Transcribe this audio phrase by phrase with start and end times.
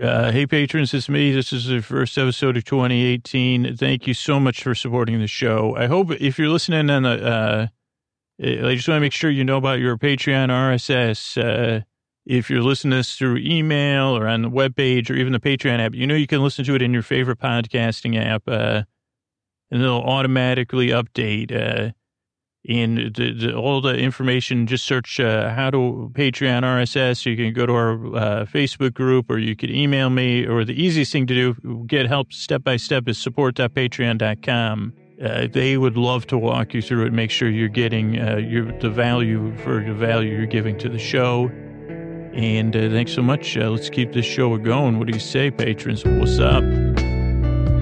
[0.00, 1.32] Uh, hey, patrons, it's me.
[1.32, 3.76] This is the first episode of 2018.
[3.76, 5.74] Thank you so much for supporting the show.
[5.76, 7.66] I hope if you're listening on the, uh,
[8.40, 11.36] I just want to make sure you know about your Patreon RSS.
[11.36, 11.80] Uh,
[12.26, 15.80] if you're listening to this through email or on the webpage or even the Patreon
[15.80, 18.84] app, you know you can listen to it in your favorite podcasting app, uh,
[19.72, 21.94] and it'll automatically update.
[22.68, 27.24] And the, the, all the information, just search uh, how to Patreon RSS.
[27.24, 30.44] You can go to our uh, Facebook group or you could email me.
[30.44, 34.92] Or the easiest thing to do, get help step by step, is support.patreon.com.
[35.22, 38.70] Uh, they would love to walk you through it, make sure you're getting uh, your,
[38.78, 41.50] the value for the value you're giving to the show.
[42.34, 43.56] And uh, thanks so much.
[43.56, 44.98] Uh, let's keep this show going.
[44.98, 46.04] What do you say, patrons?
[46.04, 46.62] What's up?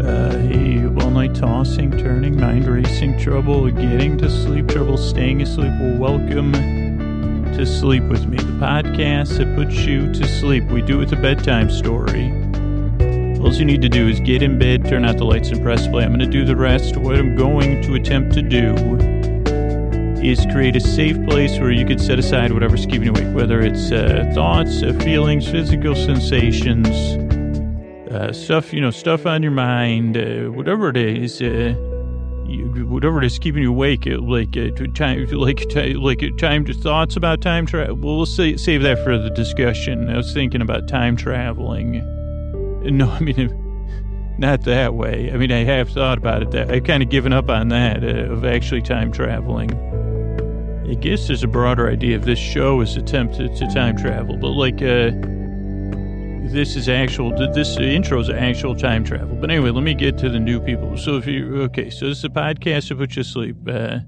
[0.07, 5.73] Uh, hey, all night tossing, turning, mind racing, trouble getting to sleep, trouble staying asleep.
[5.81, 10.63] Well, welcome to Sleep With Me, the podcast that puts you to sleep.
[10.69, 12.31] We do it with a bedtime story.
[13.41, 15.89] All you need to do is get in bed, turn out the lights, and press
[15.89, 16.05] play.
[16.05, 16.97] I'm going to do the rest.
[16.97, 18.77] What I'm going to attempt to do
[20.23, 23.61] is create a safe place where you can set aside whatever's keeping you awake, whether
[23.61, 27.26] it's uh, thoughts, uh, feelings, physical sensations
[28.17, 31.75] uh, stuff, you know, stuff on your mind, uh, whatever it is, uh,
[32.47, 37.17] you, whatever it is keeping you awake, uh, like uh, time, like like time thoughts
[37.17, 37.97] about time travel.
[37.97, 40.09] Well, we'll save that for the discussion.
[40.09, 42.03] I was thinking about time traveling.
[42.85, 45.31] No, I mean, not that way.
[45.33, 46.51] I mean, I have thought about it.
[46.53, 49.75] That I've kind of given up on that uh, of actually time traveling.
[50.89, 54.39] I guess there's a broader idea of this show is attempt to, to time travel,
[54.39, 54.81] but like.
[56.53, 59.37] This is actual, this intro is actual time travel.
[59.37, 60.97] But anyway, let me get to the new people.
[60.97, 63.57] So if you, okay, so this is a podcast to put you to sleep.
[63.69, 63.99] Uh,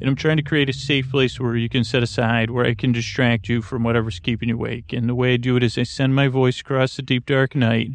[0.00, 2.74] and I'm trying to create a safe place where you can set aside, where I
[2.74, 4.92] can distract you from whatever's keeping you awake.
[4.92, 7.56] And the way I do it is I send my voice across the deep dark
[7.56, 7.90] night.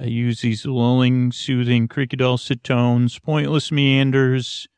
[0.00, 4.68] I use these lulling, soothing, creaky dulcet tones, pointless meanders,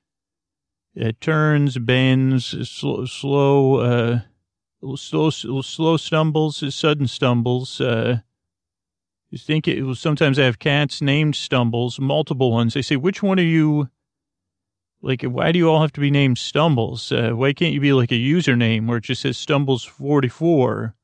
[1.01, 4.21] uh, turns, bends, slow, slow uh,
[4.97, 7.81] slow, slow stumbles, sudden stumbles.
[7.81, 8.21] Uh,
[9.35, 12.75] you think it was sometimes I have cats named Stumbles, multiple ones.
[12.75, 13.89] They say, which one are you?
[15.03, 17.11] Like, why do you all have to be named Stumbles?
[17.11, 20.95] Uh, why can't you be like a username where it just says Stumbles44?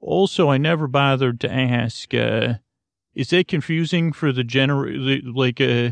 [0.00, 2.54] Also, I never bothered to ask, uh,
[3.12, 5.90] is that confusing for the general, like, uh,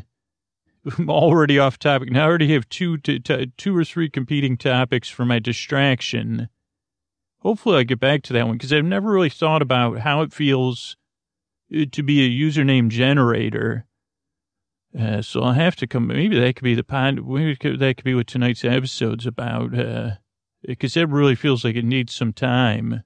[0.98, 2.12] I'm already off topic.
[2.12, 6.48] Now I already have two, t- t- two or three competing topics for my distraction.
[7.40, 10.32] Hopefully I get back to that one because I've never really thought about how it
[10.32, 10.96] feels
[11.74, 13.86] uh, to be a username generator.
[14.98, 16.08] Uh, so I'll have to come.
[16.08, 17.26] Maybe that could be the pod.
[17.26, 19.70] Maybe that could be what tonight's episode's about.
[19.70, 23.04] Because uh, that really feels like it needs some time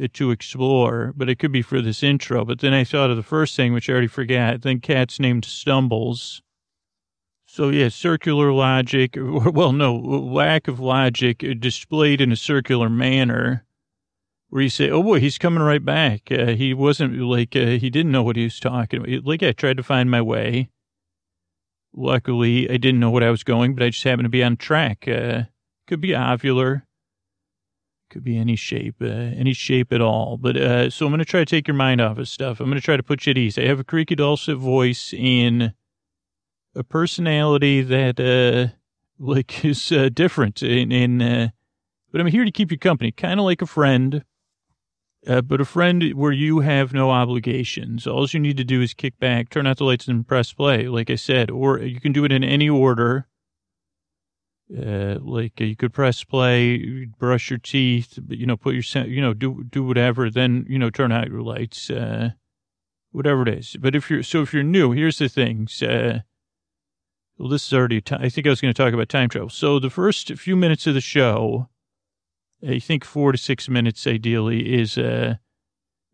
[0.00, 1.12] uh, to explore.
[1.14, 2.44] But it could be for this intro.
[2.44, 4.62] But then I thought of the first thing, which I already forgot.
[4.62, 6.40] Then cat's named Stumbles.
[7.54, 13.64] So yeah, circular logic, well, no, lack of logic displayed in a circular manner,
[14.48, 17.90] where you say, "Oh boy, he's coming right back." Uh, he wasn't like uh, he
[17.90, 19.24] didn't know what he was talking about.
[19.24, 20.68] Like I tried to find my way.
[21.94, 24.56] Luckily, I didn't know what I was going, but I just happened to be on
[24.56, 25.06] track.
[25.06, 25.44] Uh,
[25.86, 26.82] could be ovular,
[28.10, 30.38] could be any shape, uh, any shape at all.
[30.38, 32.58] But uh, so I'm going to try to take your mind off of stuff.
[32.58, 33.58] I'm going to try to put you at ease.
[33.58, 35.72] I have a creaky dulcet voice in
[36.74, 38.74] a personality that, uh,
[39.18, 41.48] like is uh, different in, in uh,
[42.14, 44.24] but I'm here to keep you company, kind of like a friend,
[45.26, 48.06] uh, but a friend where you have no obligations.
[48.06, 50.86] All you need to do is kick back, turn out the lights, and press play,
[50.86, 53.26] like I said, or you can do it in any order.
[54.70, 59.34] Uh, like you could press play, brush your teeth, you know, put your, you know,
[59.34, 60.30] do do whatever.
[60.30, 62.30] Then you know, turn out your lights, uh,
[63.10, 63.76] whatever it is.
[63.78, 65.82] But if you're so, if you're new, here's the things.
[65.82, 66.20] Uh,
[67.38, 69.50] well, this is already, t- I think I was going to talk about time travel.
[69.50, 71.68] So the first few minutes of the show,
[72.66, 75.36] I think four to six minutes ideally is, uh,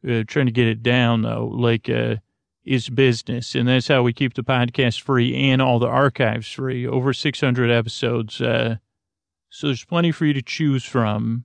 [0.09, 2.17] uh trying to get it down though, like, uh,
[2.65, 3.55] is business.
[3.55, 6.87] And that's how we keep the podcast free and all the archives free.
[6.87, 8.41] Over 600 episodes.
[8.41, 8.77] Uh,
[9.51, 11.45] so there's plenty for you to choose from.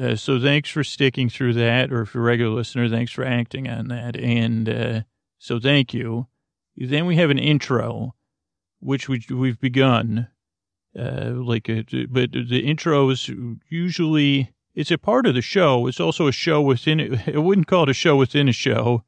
[0.00, 1.92] Uh, so thanks for sticking through that.
[1.92, 4.16] Or if you're a regular listener, thanks for acting on that.
[4.16, 5.00] And, uh,
[5.38, 6.28] so thank you.
[6.76, 8.14] Then we have an intro
[8.82, 10.28] which we, we've begun.
[10.98, 13.30] Uh, like, a, but the intro is
[13.70, 15.86] usually, it's a part of the show.
[15.86, 17.28] It's also a show within it.
[17.34, 19.04] I wouldn't call it a show within a show,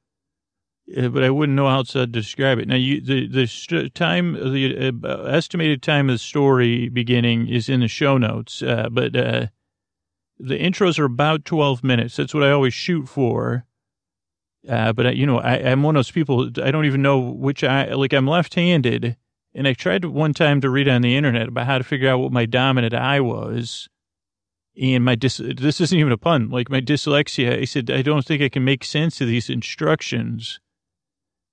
[0.96, 2.68] uh, but I wouldn't know how to describe it.
[2.68, 7.80] Now, you, the, the time, the uh, estimated time of the story beginning is in
[7.80, 9.46] the show notes, uh, but, uh,
[10.38, 12.16] the intros are about 12 minutes.
[12.16, 13.66] That's what I always shoot for.
[14.68, 16.50] Uh, but I, you know, I, I'm one of those people.
[16.62, 19.16] I don't even know which I Like I'm left-handed,
[19.54, 22.18] and I tried one time to read on the internet about how to figure out
[22.18, 23.88] what my dominant eye was.
[24.80, 26.50] And my dis, this isn't even a pun.
[26.50, 30.58] Like my dyslexia, I said I don't think I can make sense of these instructions.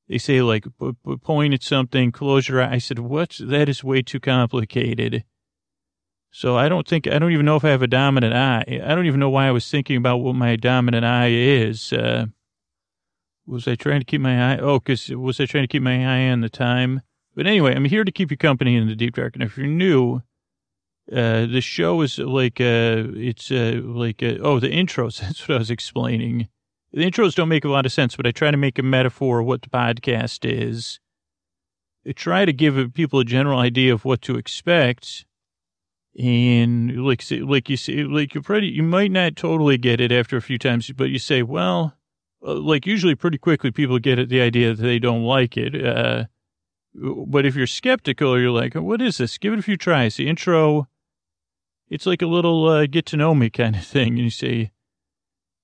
[0.10, 2.74] They say like p- p- point at something, close your eye.
[2.74, 3.38] I said what?
[3.40, 5.24] That is way too complicated.
[6.32, 8.82] So I don't think I don't even know if I have a dominant eye.
[8.84, 11.94] I don't even know why I was thinking about what my dominant eye is.
[11.94, 12.26] Uh,
[13.46, 14.58] was I trying to keep my eye?
[14.58, 17.02] Oh, because was I trying to keep my eye on the time?
[17.36, 19.36] But anyway, I'm here to keep you company in the deep dark.
[19.36, 20.22] And if you're new,
[21.12, 25.20] uh, the show is like, uh, it's, uh, like, uh, oh, the intros.
[25.22, 26.50] That's what I was explaining.
[26.94, 29.40] The intros don't make a lot of sense, but I try to make a metaphor
[29.40, 31.00] of what the podcast is.
[32.06, 35.26] I try to give people a general idea of what to expect.
[36.20, 40.36] And like, like you say, like you're pretty, you might not totally get it after
[40.36, 41.96] a few times, but you say, well,
[42.46, 45.86] uh, like usually pretty quickly people get it, the idea that they don't like it.
[45.86, 46.26] Uh,
[46.94, 49.38] but if you're skeptical you're like, what is this?
[49.38, 50.18] Give it a few tries.
[50.18, 50.88] The intro,
[51.90, 54.10] it's like a little uh, get to know me kind of thing.
[54.10, 54.72] And you say,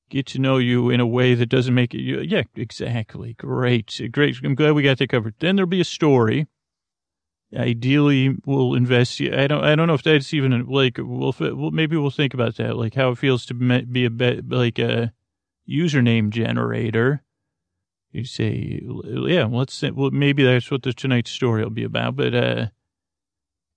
[0.10, 3.34] get to know you in a way that doesn't make it, yeah, exactly.
[3.34, 4.00] Great.
[4.12, 4.38] Great.
[4.44, 5.36] I'm glad we got that covered.
[5.40, 6.48] Then there'll be a story.
[7.56, 9.22] Ideally, we'll invest.
[9.22, 9.64] I don't.
[9.64, 10.98] I don't know if that's even like.
[10.98, 14.50] We'll, we'll maybe we'll think about that, like how it feels to be a bit
[14.50, 15.14] like a
[15.70, 17.24] username generator.
[18.18, 22.16] You say, yeah, let's well, maybe that's what the tonight's story will be about.
[22.16, 22.68] But, uh,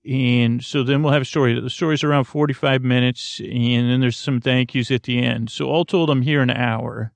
[0.04, 1.58] and so then we'll have a story.
[1.58, 5.50] The story's around 45 minutes, and then there's some thank yous at the end.
[5.50, 7.12] So all told, I'm here an hour.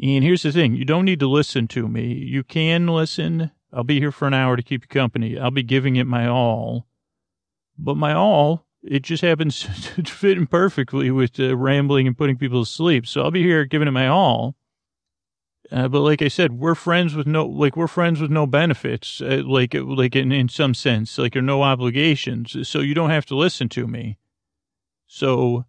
[0.00, 2.12] And here's the thing you don't need to listen to me.
[2.14, 3.50] You can listen.
[3.72, 5.38] I'll be here for an hour to keep you company.
[5.38, 6.86] I'll be giving it my all.
[7.76, 9.60] But my all it just happens
[9.94, 13.06] to fit in perfectly with uh, rambling and putting people to sleep.
[13.06, 14.54] So I'll be here giving it my all.
[15.70, 19.20] Uh, but like I said, we're friends with no, like we're friends with no benefits,
[19.20, 22.56] uh, like, like in, in some sense, like, or no obligations.
[22.66, 24.16] So you don't have to listen to me.
[25.06, 25.66] So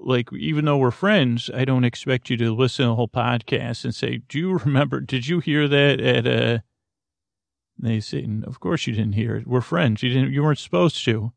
[0.00, 3.84] like, even though we're friends, I don't expect you to listen to the whole podcast
[3.84, 6.58] and say, do you remember, did you hear that at uh,
[7.78, 9.46] they say, of course you didn't hear it.
[9.46, 10.02] We're friends.
[10.02, 11.32] You didn't, you weren't supposed to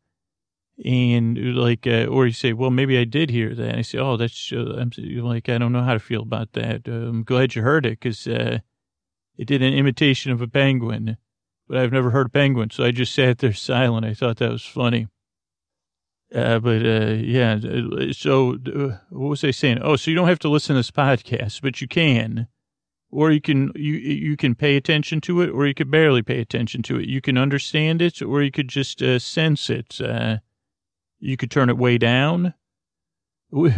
[0.84, 3.70] and like, uh, or you say, well, maybe I did hear that.
[3.70, 4.92] And I say, oh, that's uh, I'm
[5.24, 6.88] like, I don't know how to feel about that.
[6.88, 8.60] Uh, I'm glad you heard it because uh,
[9.38, 11.18] it did an imitation of a penguin,
[11.68, 14.06] but I've never heard a penguin, so I just sat there silent.
[14.06, 15.08] I thought that was funny.
[16.34, 17.60] Uh, but uh, yeah,
[18.14, 18.54] so
[19.10, 19.80] what was I saying?
[19.82, 22.48] Oh, so you don't have to listen to this podcast, but you can,
[23.12, 26.40] or you can you you can pay attention to it, or you could barely pay
[26.40, 27.10] attention to it.
[27.10, 30.00] You can understand it, or you could just sense it.
[31.22, 32.56] You could turn it way down.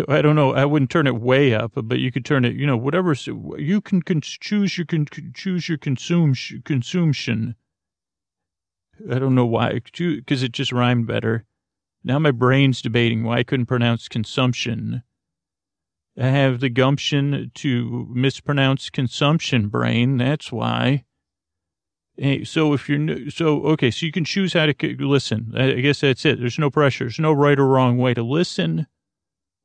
[0.07, 0.53] I don't know.
[0.53, 3.13] I wouldn't turn it way up, but you could turn it, you know, whatever.
[3.57, 7.55] You can, choose your can choose your consumption.
[9.11, 11.45] I don't know why, because it just rhymed better.
[12.03, 15.03] Now my brain's debating why I couldn't pronounce consumption.
[16.17, 20.17] I have the gumption to mispronounce consumption brain.
[20.17, 21.05] That's why.
[22.15, 25.51] Hey, so if you're new, so okay, so you can choose how to listen.
[25.55, 26.39] I guess that's it.
[26.39, 27.05] There's no pressure.
[27.05, 28.87] There's no right or wrong way to listen.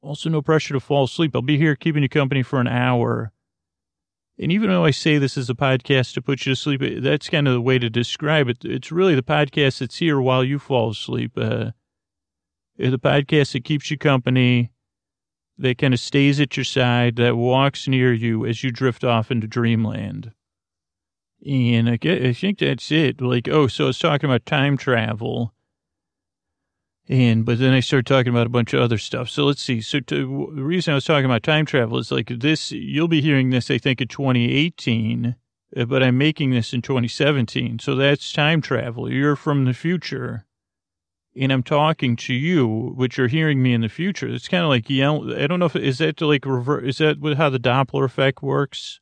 [0.00, 1.34] Also, no pressure to fall asleep.
[1.34, 3.32] I'll be here keeping you company for an hour.
[4.38, 7.28] And even though I say this is a podcast to put you to sleep, that's
[7.28, 8.64] kind of the way to describe it.
[8.64, 11.32] It's really the podcast that's here while you fall asleep.
[11.37, 11.73] Uh,
[12.78, 14.70] the podcast that keeps you company,
[15.58, 19.32] that kind of stays at your side, that walks near you as you drift off
[19.32, 20.32] into dreamland.
[21.47, 23.21] And I, get, I think that's it.
[23.21, 25.54] Like, oh, so I was talking about time travel.
[27.09, 29.30] And, but then I started talking about a bunch of other stuff.
[29.30, 29.80] So let's see.
[29.80, 33.23] So to, the reason I was talking about time travel is like this, you'll be
[33.23, 35.37] hearing this, I think, in 2018,
[35.76, 37.78] uh, but I'm making this in 2017.
[37.78, 39.11] So that's time travel.
[39.11, 40.45] You're from the future
[41.40, 44.28] and I'm talking to you, which you're hearing me in the future.
[44.28, 45.33] It's kind of like yell.
[45.35, 46.85] I don't know if, is that like reverse.
[46.85, 49.00] is that how the Doppler effect works?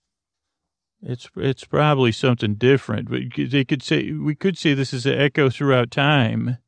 [1.02, 5.18] It's it's probably something different, but they could say we could say this is an
[5.18, 6.58] echo throughout time.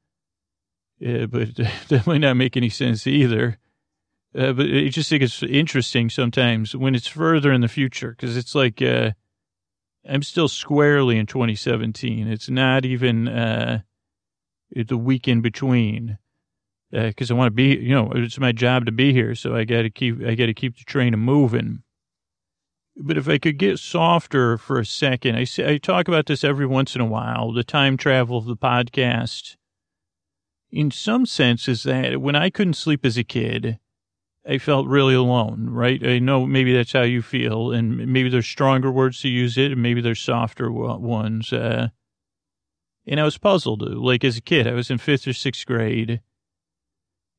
[0.98, 1.56] Yeah, but
[1.88, 3.58] that might not make any sense either.
[4.34, 8.36] Uh, but I just think it's interesting sometimes when it's further in the future because
[8.36, 9.12] it's like uh,
[10.08, 12.28] I'm still squarely in 2017.
[12.28, 13.80] It's not even uh,
[14.74, 16.18] the week in between
[16.90, 17.76] because uh, I want to be.
[17.76, 20.46] You know, it's my job to be here, so I got to keep I got
[20.46, 21.82] to keep the train moving.
[23.00, 26.42] But if I could get softer for a second, I, say, I talk about this
[26.42, 29.56] every once in a while, the time travel of the podcast.
[30.70, 33.78] In some sense, is that when I couldn't sleep as a kid,
[34.46, 36.04] I felt really alone, right?
[36.04, 39.72] I know maybe that's how you feel, and maybe there's stronger words to use it,
[39.72, 41.52] and maybe there's softer ones.
[41.52, 41.88] Uh,
[43.06, 43.82] and I was puzzled.
[43.82, 46.20] Like as a kid, I was in fifth or sixth grade,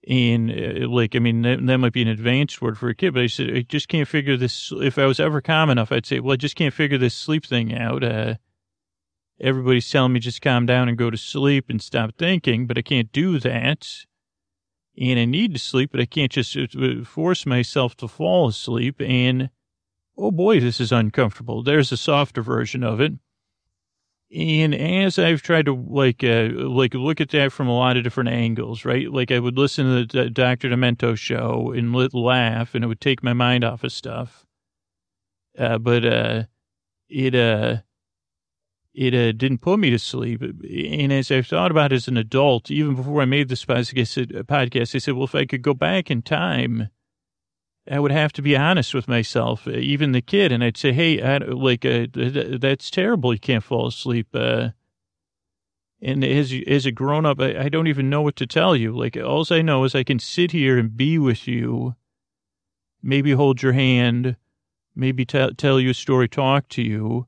[0.09, 3.13] and uh, like I mean that, that, might be an advanced word for a kid,
[3.13, 4.73] but I said I just can't figure this.
[4.75, 7.45] If I was ever calm enough, I'd say, well, I just can't figure this sleep
[7.45, 8.03] thing out.
[8.03, 8.35] Uh,
[9.39, 12.81] everybody's telling me just calm down and go to sleep and stop thinking, but I
[12.81, 13.87] can't do that.
[14.99, 18.99] And I need to sleep, but I can't just uh, force myself to fall asleep.
[18.99, 19.51] And
[20.17, 21.61] oh boy, this is uncomfortable.
[21.61, 23.13] There's a softer version of it.
[24.35, 28.03] And as I've tried to like, uh, like look at that from a lot of
[28.03, 29.11] different angles, right?
[29.11, 30.69] Like I would listen to the Dr.
[30.69, 34.45] Demento show and laugh and it would take my mind off of stuff.
[35.57, 36.43] Uh, but, uh,
[37.09, 37.77] it, uh,
[38.93, 40.41] it uh, didn't put me to sleep.
[40.41, 44.97] And as I've thought about as an adult, even before I made this podcast, I
[44.99, 46.89] said, well, if I could go back in time,
[47.89, 50.93] I would have to be honest with myself, uh, even the kid, and I'd say,
[50.93, 53.33] "Hey, I, like uh, that's terrible.
[53.33, 54.69] You can't fall asleep." Uh,
[56.01, 58.95] and as as a grown up, I, I, don't even know what to tell you.
[58.95, 61.95] Like all I know is I can sit here and be with you,
[63.01, 64.37] maybe hold your hand,
[64.95, 67.27] maybe t- tell you a story, talk to you.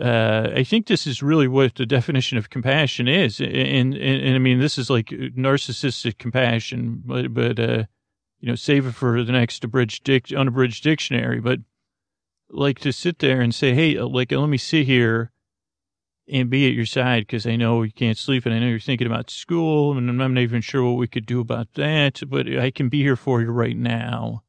[0.00, 4.34] Uh, I think this is really what the definition of compassion is, and and, and
[4.34, 7.84] I mean this is like narcissistic compassion, but but uh,
[8.40, 11.60] you know, save it for the next abridged dic- unabridged dictionary, but
[12.48, 15.30] like to sit there and say, Hey, uh, like, let me sit here
[16.28, 18.78] and be at your side because I know you can't sleep and I know you're
[18.78, 22.48] thinking about school and I'm not even sure what we could do about that, but
[22.48, 24.44] I can be here for you right now.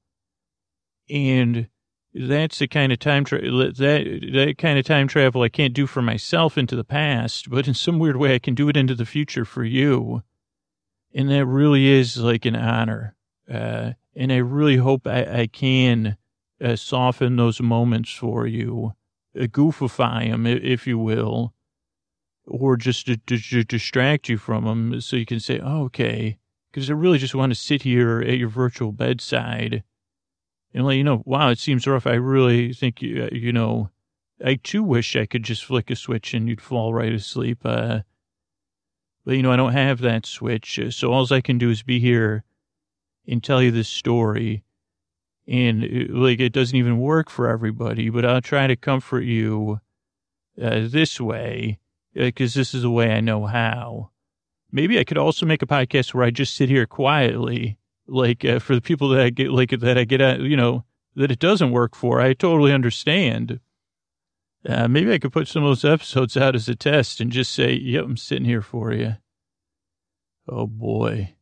[1.10, 1.68] And
[2.14, 5.88] that's the kind of time tra- that that kind of time travel I can't do
[5.88, 8.96] for myself into the past, but in some weird way I can do it into
[8.96, 10.24] the future for you.
[11.14, 13.16] And that really is like an honor.
[13.50, 16.18] Uh, and I really hope I, I can
[16.64, 18.94] uh, soften those moments for you,
[19.40, 21.54] uh, goofify them, if you will,
[22.46, 26.38] or just to, to, to, distract you from them so you can say, oh, okay,
[26.72, 29.84] because I really just want to sit here at your virtual bedside
[30.74, 32.08] and let you know, wow, it seems rough.
[32.08, 33.90] I really think, you, uh, you know,
[34.44, 37.60] I too wish I could just flick a switch and you'd fall right asleep.
[37.64, 38.00] Uh,
[39.26, 40.80] but, you know, I don't have that switch.
[40.92, 42.44] So all I can do is be here
[43.28, 44.64] and tell you this story.
[45.48, 49.80] And uh, like, it doesn't even work for everybody, but I'll try to comfort you
[50.62, 51.80] uh, this way
[52.14, 54.12] because uh, this is the way I know how.
[54.72, 58.60] Maybe I could also make a podcast where I just sit here quietly, like uh,
[58.60, 60.86] for the people that I get, like that I get you know,
[61.16, 62.22] that it doesn't work for.
[62.22, 63.60] I totally understand.
[64.66, 67.52] Uh, maybe I could put some of those episodes out as a test and just
[67.52, 69.18] say, "Yep, I'm sitting here for you."
[70.48, 71.36] Oh boy,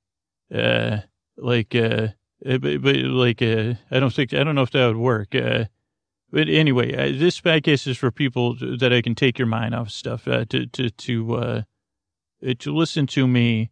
[0.53, 0.99] uh,
[1.41, 2.09] like, uh,
[2.45, 5.35] uh, but, but like, uh, I don't think, I don't know if that would work.
[5.35, 5.65] Uh,
[6.31, 9.89] but anyway, uh, this podcast is for people that I can take your mind off
[9.89, 11.61] stuff, uh, to, to, to, uh,
[12.47, 13.71] uh to listen to me,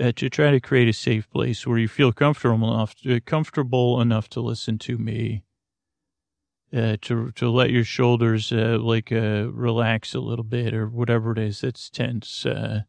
[0.00, 4.00] uh, to try to create a safe place where you feel comfortable enough, to, comfortable
[4.00, 5.44] enough to listen to me,
[6.76, 11.32] uh, to, to let your shoulders, uh, like, uh, relax a little bit or whatever
[11.32, 12.82] it is that's tense, uh,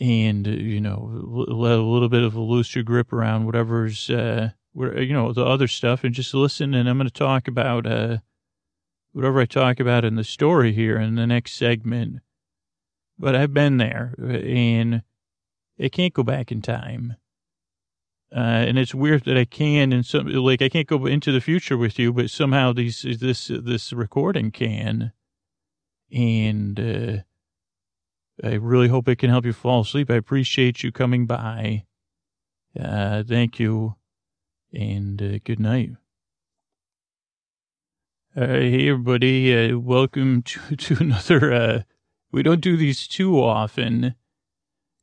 [0.00, 1.10] and, you know,
[1.48, 5.44] let a little bit of a looser grip around whatever's, uh, where, you know, the
[5.44, 6.74] other stuff and just listen.
[6.74, 8.18] And I'm going to talk about, uh,
[9.12, 12.20] whatever I talk about in the story here in the next segment.
[13.18, 15.02] But I've been there and
[15.80, 17.16] I can't go back in time.
[18.34, 21.40] Uh, and it's weird that I can, and some like I can't go into the
[21.40, 25.12] future with you, but somehow these this this recording can,
[26.12, 27.16] and uh,
[28.42, 30.10] I really hope it can help you fall asleep.
[30.10, 31.84] I appreciate you coming by.
[32.78, 33.96] Uh, thank you,
[34.72, 35.92] and uh, good night.
[38.36, 39.72] Uh, hey, everybody.
[39.72, 41.52] Uh, welcome to, to another.
[41.52, 41.82] Uh,
[42.30, 44.14] we don't do these too often,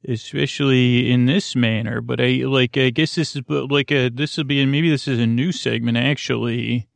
[0.08, 4.44] especially in this manner, but I like, I guess this is like a, this will
[4.44, 6.88] be, maybe this is a new segment actually.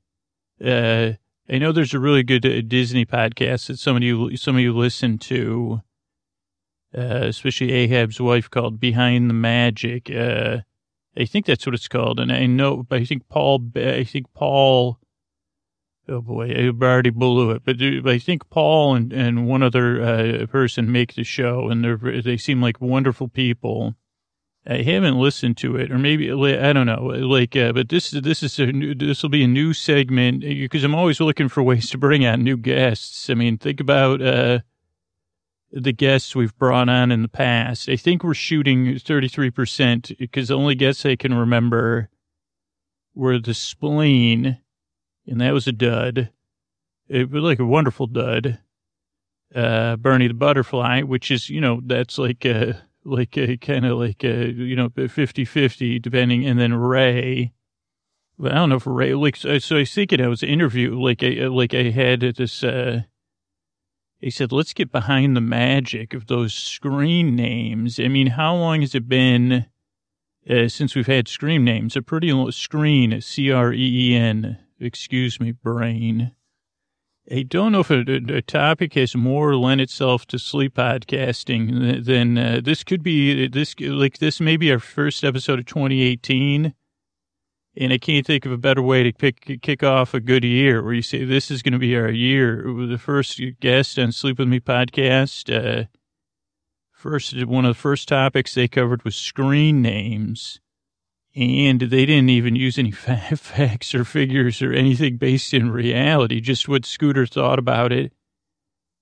[0.63, 1.13] Uh,
[1.50, 4.62] I know there's a really good uh, Disney podcast that some of you, some of
[4.62, 5.87] you listen to uh,
[6.94, 10.10] especially Ahab's wife, called Behind the Magic.
[10.10, 10.60] Uh,
[11.17, 12.20] I think that's what it's called.
[12.20, 15.00] And I know, I think Paul, I think Paul,
[16.08, 17.63] oh boy, I already blew it.
[17.63, 22.22] But I think Paul and, and one other uh, person make the show, and they
[22.22, 23.96] they seem like wonderful people.
[24.70, 27.06] I haven't listened to it, or maybe I don't know.
[27.06, 30.84] Like, uh, but this this is a new, this will be a new segment because
[30.84, 33.29] I'm always looking for ways to bring out new guests.
[33.29, 34.60] I mean, think about uh,
[35.71, 37.89] the guests we've brought on in the past.
[37.89, 42.09] I think we're shooting 33% because the only guests I can remember
[43.13, 44.59] were the spleen,
[45.25, 46.29] and that was a dud.
[47.09, 48.59] It was like a wonderful dud.
[49.53, 53.97] Uh, Bernie the butterfly, which is, you know, that's like a, like a kind of
[53.97, 56.45] like a, you know, 50 50 depending.
[56.45, 57.53] And then Ray,
[58.38, 61.00] but I don't know if Ray, like, so, so I was thinking I was interview,
[61.00, 63.03] like I, like I had this, uh,
[64.19, 68.00] he said, let's get behind the magic of those screen names.
[68.00, 69.67] I mean, how long has it been
[70.50, 71.95] uh, since we've had screen names?
[71.95, 74.57] A pretty long screen, C R E E N.
[74.79, 76.31] Excuse me, brain.
[77.29, 82.38] I don't know if a, a, topic has more lent itself to sleep podcasting than
[82.38, 83.47] uh, this could be.
[83.47, 86.74] This like this may be our first episode of 2018,
[87.79, 90.81] and I can't think of a better way to pick, kick off a good year
[90.81, 92.63] where you say this is going to be our year.
[92.65, 95.53] The first guest on Sleep with Me podcast.
[95.53, 95.86] Uh,
[96.91, 100.60] first, one of the first topics they covered was screen names
[101.36, 106.67] and they didn't even use any facts or figures or anything based in reality, just
[106.67, 108.12] what Scooter thought about it.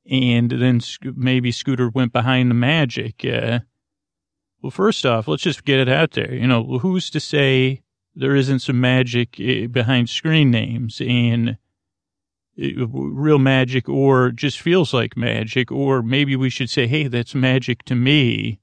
[0.10, 3.24] And then maybe Scooter went behind the magic.
[3.24, 3.62] Uh,
[4.62, 6.34] well, first off, let's just get it out there.
[6.34, 7.85] You know, who's to say
[8.16, 11.58] there isn't some magic eh, behind screen names and
[12.60, 15.72] eh, real magic or just feels like magic?
[15.72, 18.60] Or maybe we should say, hey, that's magic to me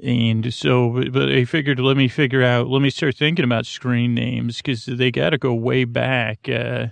[0.00, 4.14] and so, but I figured, let me figure out, let me start thinking about screen
[4.14, 6.48] names because they got to go way back.
[6.48, 6.88] Uh,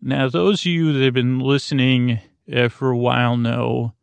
[0.00, 2.20] now, those of you that have been listening
[2.54, 3.94] uh, for a while know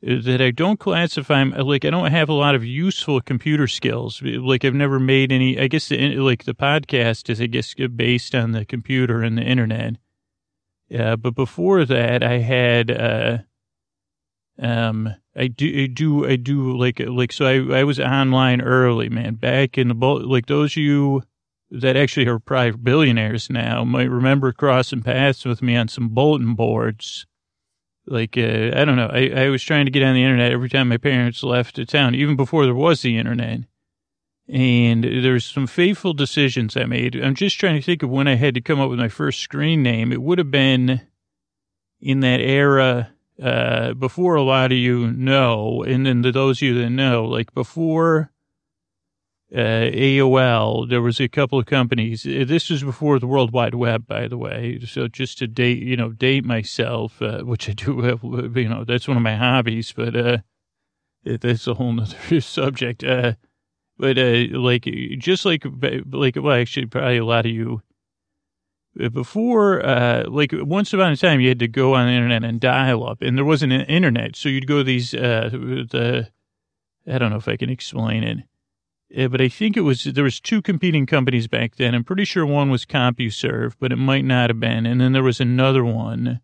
[0.00, 4.22] that I don't classify, like, I don't have a lot of useful computer skills.
[4.22, 8.34] Like, I've never made any, I guess, the, like, the podcast is, I guess, based
[8.34, 9.96] on the computer and the internet.
[10.96, 13.38] Uh, but before that, I had, uh,
[14.60, 19.08] um, I do, I do, I do like, like, so I, I was online early,
[19.08, 21.22] man, back in the, like those of you
[21.70, 26.54] that actually are probably billionaires now might remember crossing paths with me on some bulletin
[26.54, 27.26] boards.
[28.10, 29.10] Like, uh, I don't know.
[29.12, 31.84] I, I was trying to get on the internet every time my parents left the
[31.84, 33.60] town, even before there was the internet.
[34.48, 37.14] And there's some fateful decisions I made.
[37.16, 39.40] I'm just trying to think of when I had to come up with my first
[39.40, 40.10] screen name.
[40.10, 41.02] It would have been
[42.00, 43.10] in that era
[43.42, 47.52] uh, before a lot of you know, and then those of you that know, like
[47.52, 48.32] before
[49.54, 52.26] uh, AOL, there was a couple of companies.
[52.26, 54.78] Uh, this was before the World Wide Web, by the way.
[54.86, 58.84] So just to date, you know, date myself, uh, which I do have, you know,
[58.84, 60.38] that's one of my hobbies, but uh,
[61.24, 63.02] that's a whole nother subject.
[63.02, 63.34] Uh,
[63.98, 64.84] but uh, like,
[65.18, 65.64] just like,
[66.12, 67.82] like, well, actually, probably a lot of you
[69.12, 72.60] before, uh, like once upon a time, you had to go on the internet and
[72.60, 75.14] dial up, and there wasn't an internet, so you'd go these.
[75.14, 76.28] Uh, the
[77.10, 78.38] I don't know if I can explain it,
[79.16, 81.94] uh, but I think it was there was two competing companies back then.
[81.94, 85.22] I'm pretty sure one was CompuServe, but it might not have been, and then there
[85.22, 86.40] was another one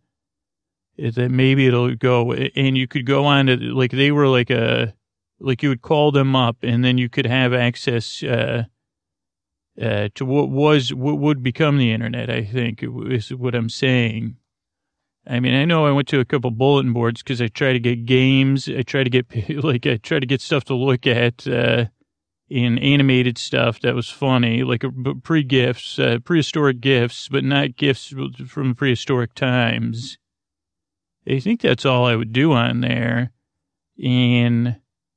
[1.03, 4.51] uh, that maybe it'll go, and you could go on to like they were like
[4.51, 4.95] a
[5.41, 8.23] like you would call them up, and then you could have access.
[8.23, 8.65] Uh,
[9.81, 12.31] uh, to what was what would become the internet.
[12.31, 14.37] I think is what I'm saying.
[15.27, 17.81] I mean, I know I went to a couple bulletin boards because I try to
[17.81, 18.69] get games.
[18.69, 19.27] I try to get
[19.65, 21.87] like I try to get stuff to look at uh,
[22.55, 24.85] in animated stuff that was funny, like
[25.23, 28.15] pre gifts, uh, prehistoric gifts, but not gifts
[28.47, 30.19] from prehistoric times.
[31.27, 33.33] I think that's all I would do on there,
[34.03, 34.77] and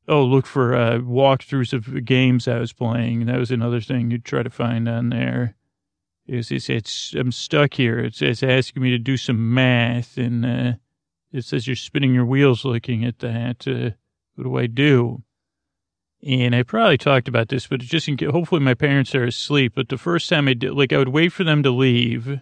[0.10, 3.26] Oh, look for uh, walkthroughs of games I was playing.
[3.26, 5.56] That was another thing you'd try to find on there.
[6.26, 8.00] It's, it's, it's I'm stuck here.
[8.00, 10.74] It's, it's asking me to do some math, and uh,
[11.34, 13.68] it says you're spinning your wheels looking at that.
[13.68, 13.96] Uh,
[14.36, 15.24] what do I do?
[16.28, 19.74] And I probably talked about this, but just in case, hopefully my parents are asleep.
[19.76, 22.42] But the first time I did, like, I would wait for them to leave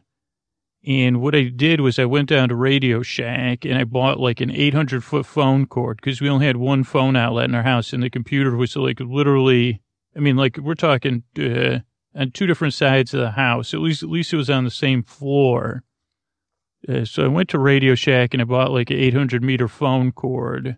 [0.87, 4.39] and what I did was I went down to Radio Shack and I bought like
[4.39, 7.91] an 800 foot phone cord because we only had one phone outlet in our house
[7.91, 9.81] and the computer was like literally,
[10.15, 11.79] I mean, like we're talking uh,
[12.13, 13.73] on two different sides of the house.
[13.73, 15.83] At least, at least it was on the same floor.
[16.87, 20.11] Uh, so I went to Radio Shack and I bought like an 800 meter phone
[20.11, 20.77] cord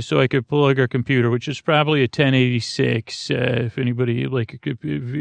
[0.00, 3.30] so I could plug our computer, which is probably a 1086.
[3.30, 4.64] Uh, if anybody like,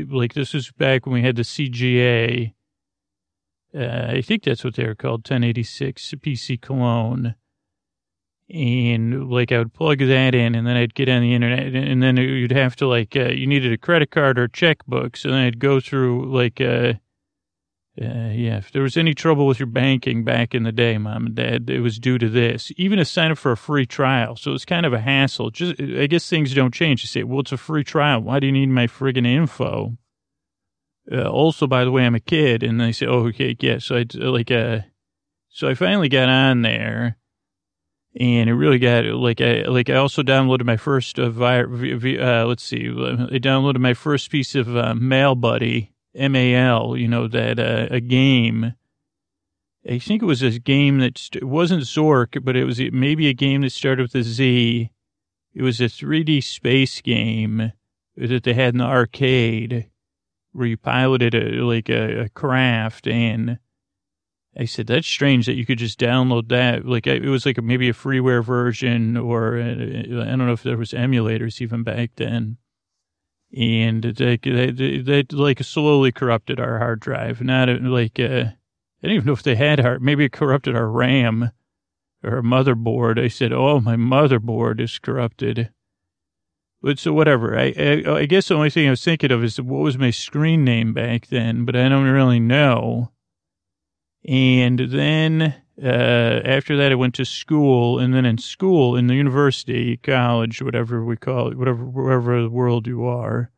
[0.09, 2.53] like this was back when we had the CGA
[3.75, 7.35] uh, I think that's what they were called, 1086 PC clone.
[8.51, 12.01] And like I would plug that in and then I'd get on the internet and
[12.01, 15.17] then you'd have to like, uh, you needed a credit card or checkbook.
[15.17, 16.59] So then I'd go through like,
[18.01, 21.27] uh, yeah, if there was any trouble with your banking back in the day, mom
[21.27, 22.71] and dad, it was due to this.
[22.77, 24.35] Even to sign up for a free trial.
[24.35, 25.49] So it's kind of a hassle.
[25.49, 27.03] Just, I guess things don't change.
[27.03, 28.21] You say, well, it's a free trial.
[28.21, 29.97] Why do you need my friggin' info?
[31.11, 32.63] uh, also, by the way, I'm a kid.
[32.63, 33.79] And they say, oh, okay, yeah.
[33.79, 34.79] So I, like, uh,
[35.49, 37.17] so I finally got on there
[38.19, 42.45] and it really got like I like I also downloaded my first uh, vi- uh
[42.45, 47.07] let's see I downloaded my first piece of uh, Mail Buddy M A L you
[47.07, 48.73] know that uh, a game
[49.89, 53.33] I think it was a game that st- wasn't Zork but it was maybe a
[53.33, 54.91] game that started with a Z
[55.53, 57.71] it was a 3D space game
[58.15, 59.89] that they had in the arcade
[60.51, 63.59] where you piloted a like a, a craft and
[64.57, 66.85] I said, that's strange that you could just download that.
[66.85, 70.63] Like it was like a, maybe a freeware version or uh, I don't know if
[70.63, 72.57] there was emulators even back then.
[73.55, 77.41] And they, they, they, like slowly corrupted our hard drive.
[77.41, 78.23] Not like, uh,
[79.03, 81.51] I don't even know if they had hard, maybe it corrupted our RAM
[82.23, 83.23] or our motherboard.
[83.23, 85.71] I said, oh, my motherboard is corrupted.
[86.81, 87.57] But so whatever.
[87.57, 90.11] I, I, I guess the only thing I was thinking of is what was my
[90.11, 93.11] screen name back then, but I don't really know.
[94.25, 99.15] And then uh, after that, I went to school, and then in school, in the
[99.15, 103.51] university, college, whatever we call it, whatever wherever the world you are,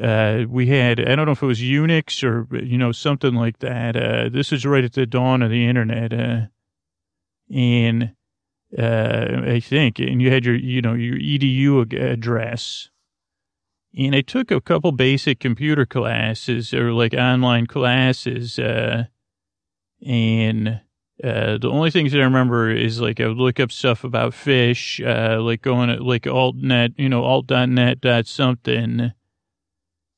[0.00, 3.58] uh, we had I don't know if it was Unix or you know something like
[3.58, 3.96] that.
[3.96, 6.42] Uh, this is right at the dawn of the internet, uh,
[7.52, 8.14] and
[8.78, 12.90] uh, I think, and you had your you know your edu address.
[13.94, 19.08] And I took a couple basic computer classes or like online classes, and
[21.22, 24.32] uh, the only things that I remember is like I would look up stuff about
[24.32, 29.12] Phish, uh, like going to like altnet, you know, alt.net dot something.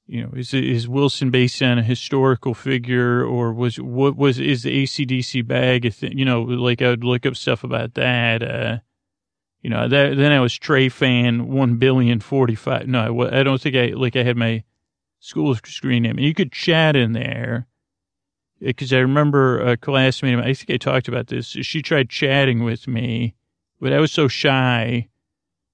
[0.06, 4.62] You know, is is Wilson based on a historical figure or was what was is
[4.62, 6.16] the ACDC bag a thing?
[6.16, 8.42] You know, like I would look up stuff about that.
[8.42, 8.78] Uh,
[9.60, 12.86] you know, that then I was Trey fan one billion forty five.
[12.86, 14.64] No, I, I don't think I like I had my
[15.20, 16.18] school screen name.
[16.18, 17.66] You could chat in there
[18.60, 21.46] because I remember a classmate, I think I talked about this.
[21.46, 23.34] She tried chatting with me,
[23.80, 25.08] but I was so shy.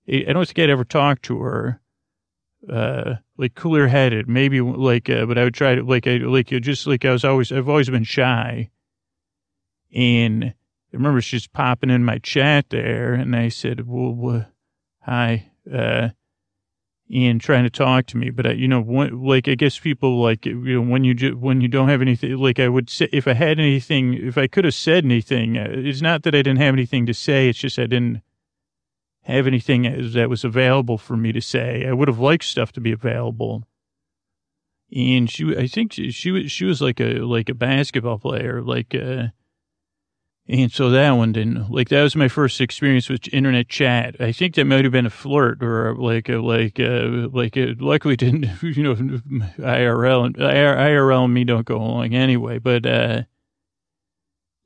[0.09, 1.81] I don't think I'd ever talked to her.
[2.69, 6.49] Uh, like clear headed, maybe like, uh, but I would try to like, I like
[6.49, 8.71] just like I was always, I've always been shy.
[9.95, 10.55] And
[10.93, 14.47] I remember she's popping in my chat there, and I said, "Well, well
[15.01, 16.11] hi." Uh,
[17.13, 18.31] and trying to talk to me.
[18.31, 21.37] But I, you know, when, like I guess people like you know when you ju-
[21.37, 24.47] when you don't have anything, like I would say if I had anything, if I
[24.47, 27.49] could have said anything, uh, it's not that I didn't have anything to say.
[27.49, 28.23] It's just I didn't
[29.23, 31.87] have anything that was available for me to say.
[31.87, 33.65] I would have liked stuff to be available.
[34.95, 38.61] And she, I think she, she was, she was like a, like a basketball player,
[38.61, 39.29] like, uh,
[40.51, 44.17] and so that one didn't like that was my first experience with internet chat.
[44.19, 47.77] I think that might have been a flirt or like a, like a, like a,
[47.79, 52.59] luckily didn't you know IRL and IRL and me don't go along anyway.
[52.59, 53.23] But uh,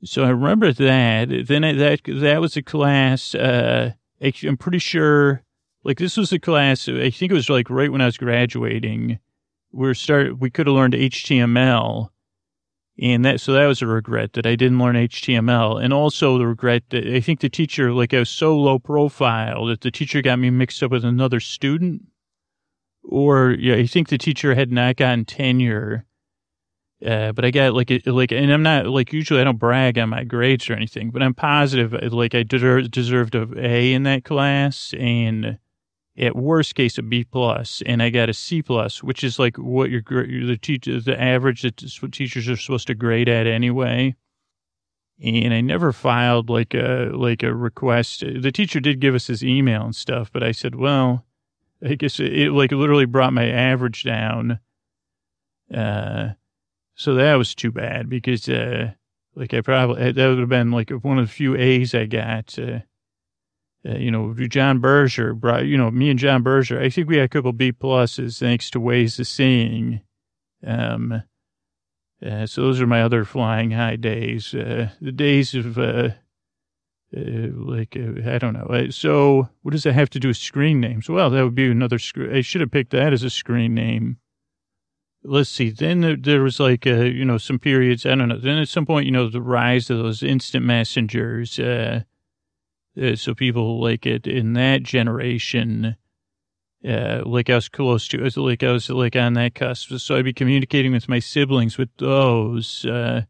[0.03, 1.45] so I remember that.
[1.47, 3.35] Then I, that that was a class.
[3.35, 5.43] Uh, I'm pretty sure
[5.83, 6.89] like this was a class.
[6.89, 9.19] I think it was like right when I was graduating.
[9.71, 12.09] We are start we could have learned HTML
[13.01, 15.83] and that, so that was a regret that I didn't learn HTML.
[15.83, 19.65] And also the regret that I think the teacher, like I was so low profile
[19.65, 22.03] that the teacher got me mixed up with another student.
[23.03, 26.05] Or, yeah, I think the teacher had not gotten tenure.
[27.05, 30.09] Uh, but I got like, like, and I'm not like, usually I don't brag on
[30.09, 34.23] my grades or anything, but I'm positive, like I deserved, deserved a A in that
[34.23, 34.93] class.
[34.97, 35.59] And,
[36.17, 39.57] at worst case a B plus, and I got a C plus, which is like
[39.57, 41.77] what your the teacher the average that
[42.11, 44.15] teachers are supposed to grade at anyway.
[45.23, 48.21] And I never filed like a like a request.
[48.21, 51.25] The teacher did give us his email and stuff, but I said, well,
[51.83, 54.59] I guess it, it like literally brought my average down.
[55.73, 56.29] Uh,
[56.95, 58.91] so that was too bad because uh,
[59.35, 62.57] like I probably that would have been like one of the few A's I got.
[62.57, 62.79] Uh,
[63.87, 67.17] uh, you know, John Berger, brought, you know, me and John Berger, I think we
[67.17, 70.01] had a couple B pluses thanks to ways of seeing.
[70.65, 71.23] Um,
[72.25, 74.53] uh, so those are my other flying high days.
[74.53, 76.09] Uh, the days of, uh,
[77.15, 78.89] uh like, uh, I don't know.
[78.89, 81.07] So what does that have to do with screen names?
[81.07, 82.35] Well, that would be another screen.
[82.35, 84.17] I should have picked that as a screen name.
[85.23, 85.69] Let's see.
[85.69, 88.05] Then there, there was like, you know, some periods.
[88.05, 88.37] I don't know.
[88.37, 91.59] Then at some point, you know, the rise of those instant messengers,
[93.01, 95.95] uh, so people like it in that generation,
[96.87, 99.97] uh, like I was close to, like I was like on that cusp.
[99.97, 102.85] So I'd be communicating with my siblings with those.
[102.85, 103.23] Uh,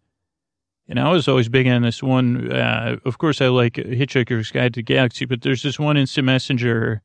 [0.88, 2.52] and I was always big on this one.
[2.52, 6.26] Uh, of course, I like Hitchhiker's Guide to the Galaxy, but there's this one instant
[6.26, 7.02] messenger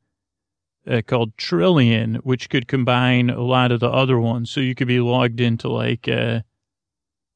[0.87, 4.51] uh, called Trillian, which could combine a lot of the other ones.
[4.51, 6.41] So you could be logged into like uh,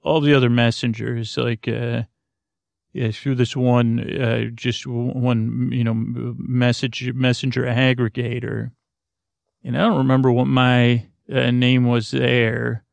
[0.03, 1.67] all the other messengers, like
[3.01, 8.71] uh, through this one, uh, just one, you know, message messenger aggregator.
[9.63, 12.85] And I don't remember what my uh, name was there.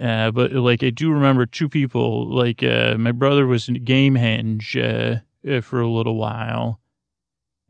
[0.00, 4.76] Uh, but like I do remember two people, like uh, my brother was in Gamehenge
[4.76, 6.80] uh, uh, for a little while,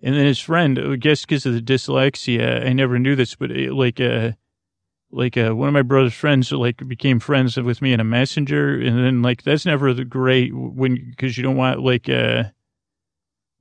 [0.02, 3.50] and then his friend, I guess because of the dyslexia, I never knew this, but
[3.50, 4.32] it, like uh,
[5.14, 8.74] like uh, one of my brother's friends like became friends with me in a messenger,
[8.74, 12.44] and then like that's never the great when because you don't want like uh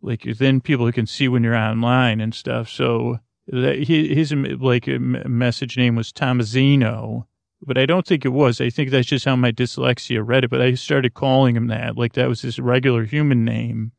[0.02, 2.70] like then people who can see when you're online and stuff.
[2.70, 7.26] So that his like message name was Tomazino
[7.66, 8.60] but I don't think it was.
[8.60, 10.50] I think that's just how my dyslexia read it.
[10.50, 13.92] But I started calling him that, like that was his regular human name.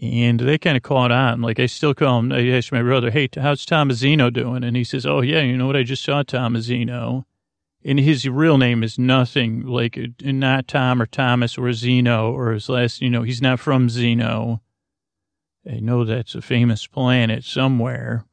[0.00, 1.40] And they kind of caught on.
[1.40, 2.32] Like I still call him.
[2.32, 5.66] I asked my brother, "Hey, how's Tomazino doing?" And he says, "Oh yeah, you know
[5.66, 5.76] what?
[5.76, 7.24] I just saw Tomazino."
[7.84, 12.68] And his real name is nothing like not Tom or Thomas or Zeno or his
[12.68, 13.02] last.
[13.02, 14.62] You know, he's not from Zeno.
[15.70, 18.24] I know that's a famous planet somewhere.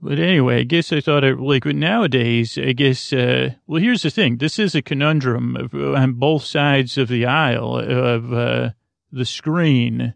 [0.00, 4.10] But anyway, I guess I thought it like nowadays, I guess, uh, well, here's the
[4.10, 4.36] thing.
[4.36, 8.70] This is a conundrum of, on both sides of the aisle of uh,
[9.10, 10.14] the screen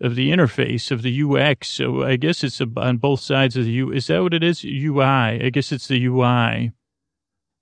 [0.00, 1.68] of the interface of the UX.
[1.68, 3.92] So I guess it's on both sides of the U.
[3.92, 4.64] Is that what it is?
[4.64, 5.02] UI.
[5.02, 6.72] I guess it's the UI.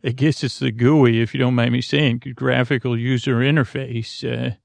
[0.07, 4.57] I guess it's the GUI, if you don't mind me saying, graphical user interface, uh,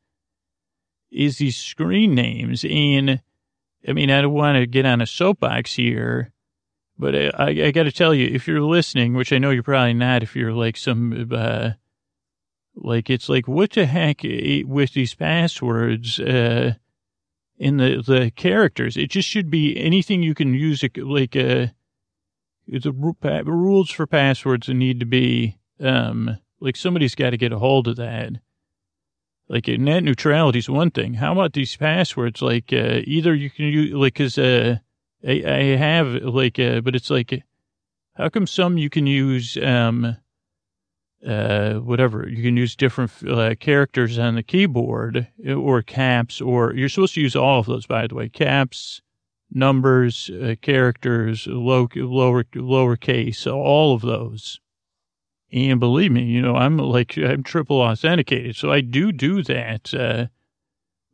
[1.10, 2.66] is these screen names.
[2.66, 3.22] And
[3.88, 6.34] I mean, I don't want to get on a soapbox here
[7.00, 9.64] but I, I, I got to tell you, if you're listening, which I know you're
[9.64, 11.72] probably not, if you're like some, uh,
[12.76, 16.74] like it's like what the heck eh, with these passwords, uh,
[17.60, 21.68] in the the characters, it just should be anything you can use, like uh,
[22.68, 27.88] the rules for passwords need to be, um, like somebody's got to get a hold
[27.88, 28.32] of that.
[29.48, 31.16] Like net neutrality is one thing.
[31.16, 32.42] How about these passwords?
[32.42, 34.78] Like uh, either you can use like because uh
[35.28, 37.44] I, I have like, uh, but it's like,
[38.16, 40.18] how come some you can use, um,
[41.26, 46.74] uh, whatever, you can use different uh, characters on the keyboard uh, or caps, or
[46.74, 49.02] you're supposed to use all of those, by the way, caps,
[49.52, 54.60] numbers, uh, characters, low, lower, lowercase, all of those.
[55.52, 58.56] And believe me, you know, I'm like, I'm triple authenticated.
[58.56, 59.94] So I do do that.
[59.94, 60.28] Uh,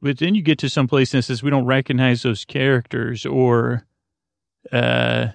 [0.02, 3.88] but then you get to some place and says we don't recognize those characters or
[4.72, 5.30] uh,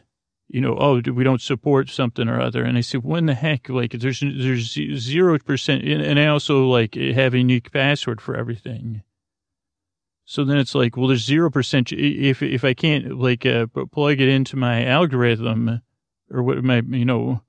[0.52, 2.64] you know, oh, we don't support something or other.
[2.64, 5.84] And I said, when the heck, like, there's, there's zero percent.
[5.84, 9.02] And I also like have a unique password for everything.
[10.24, 11.92] So then it's like, well, there's zero percent.
[11.92, 15.82] If, if I can't like, uh, plug it into my algorithm
[16.30, 17.42] or what my, you know,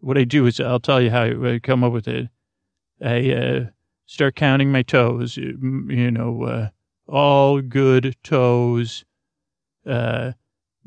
[0.00, 2.28] what I do is I'll tell you how I come up with it.
[3.04, 3.64] I, uh,
[4.06, 6.68] start counting my toes, you know, uh,
[7.06, 9.04] all good toes,
[9.86, 10.32] uh,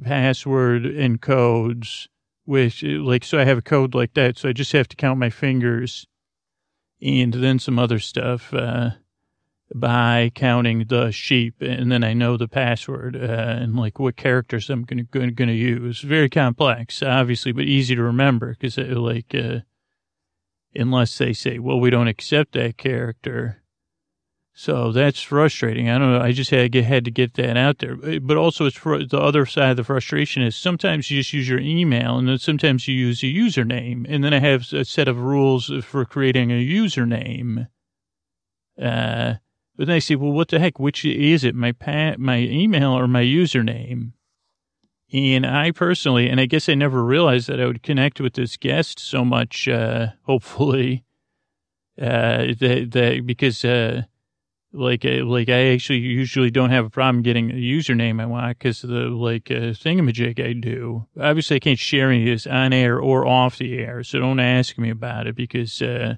[0.04, 2.08] password and codes,
[2.46, 4.38] which like, so I have a code like that.
[4.38, 6.08] So I just have to count my fingers
[7.02, 8.92] and then some other stuff, uh,
[9.74, 11.62] by counting the sheep.
[11.62, 15.50] And then I know the password, uh, and like what characters I'm going to, going
[15.50, 16.02] to use.
[16.02, 19.60] Very complex, obviously, but easy to remember because like, uh,
[20.76, 23.61] unless they say, well, we don't accept that character
[24.54, 25.90] so that's frustrating.
[25.90, 26.22] I don't know.
[26.22, 27.96] I just had, had to get that out there.
[28.20, 31.48] But also, it's for the other side of the frustration is sometimes you just use
[31.48, 35.08] your email, and then sometimes you use a username, and then I have a set
[35.08, 37.68] of rules for creating a username.
[38.82, 39.36] Uh,
[39.78, 40.80] but then I say, well, what the heck?
[40.80, 41.56] Which is it?
[41.56, 44.12] My pa- my email or my username?
[45.14, 48.58] And I personally, and I guess I never realized that I would connect with this
[48.58, 49.68] guest so much.
[49.68, 51.06] Uh, hopefully,
[52.00, 54.04] uh, that that because uh
[54.74, 58.58] like uh, like I actually usually don't have a problem getting a username I want
[58.58, 61.08] because the like uh, thingamajig I do.
[61.20, 64.40] Obviously, I can't share any of this on air or off the air, so don't
[64.40, 66.16] ask me about it because uh,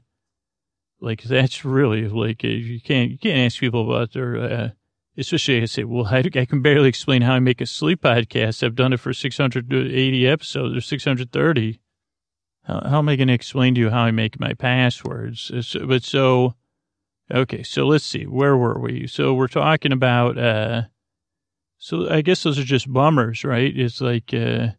[1.01, 4.37] like that's really like uh, you can't you can't ask people about their.
[4.37, 4.69] Uh,
[5.17, 8.63] especially, I say, well, I, I can barely explain how I make a sleep podcast.
[8.63, 11.79] I've done it for 680 episodes or 630.
[12.63, 15.51] How, how am I going to explain to you how I make my passwords?
[15.85, 16.55] but so
[17.31, 18.25] Okay, so let's see.
[18.25, 19.07] Where were we?
[19.07, 20.83] So we're talking about, uh,
[21.77, 23.75] so I guess those are just bummers, right?
[23.75, 24.69] It's like, uh,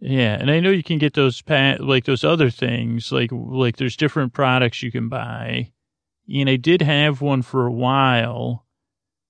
[0.00, 3.76] yeah, and I know you can get those pat like those other things, like like
[3.76, 5.72] there's different products you can buy.
[6.32, 8.66] And I did have one for a while,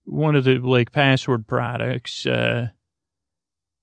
[0.04, 2.68] one of the like password products, uh,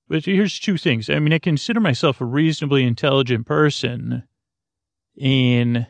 [0.07, 1.09] But here's two things.
[1.09, 4.23] I mean, I consider myself a reasonably intelligent person.
[5.21, 5.87] And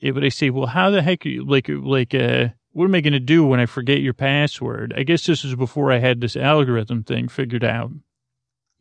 [0.00, 2.94] it would I say, well, how the heck, are you, like, like, uh, what am
[2.94, 4.94] I going to do when I forget your password?
[4.96, 7.90] I guess this was before I had this algorithm thing figured out.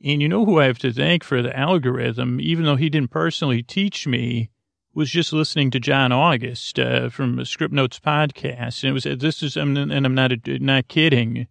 [0.04, 3.12] And you know who I have to thank for the algorithm, even though he didn't
[3.12, 4.50] personally teach me,
[4.94, 8.84] was just listening to John August uh, from Script Notes podcast.
[8.84, 11.48] And it was, this is, and I'm not, not kidding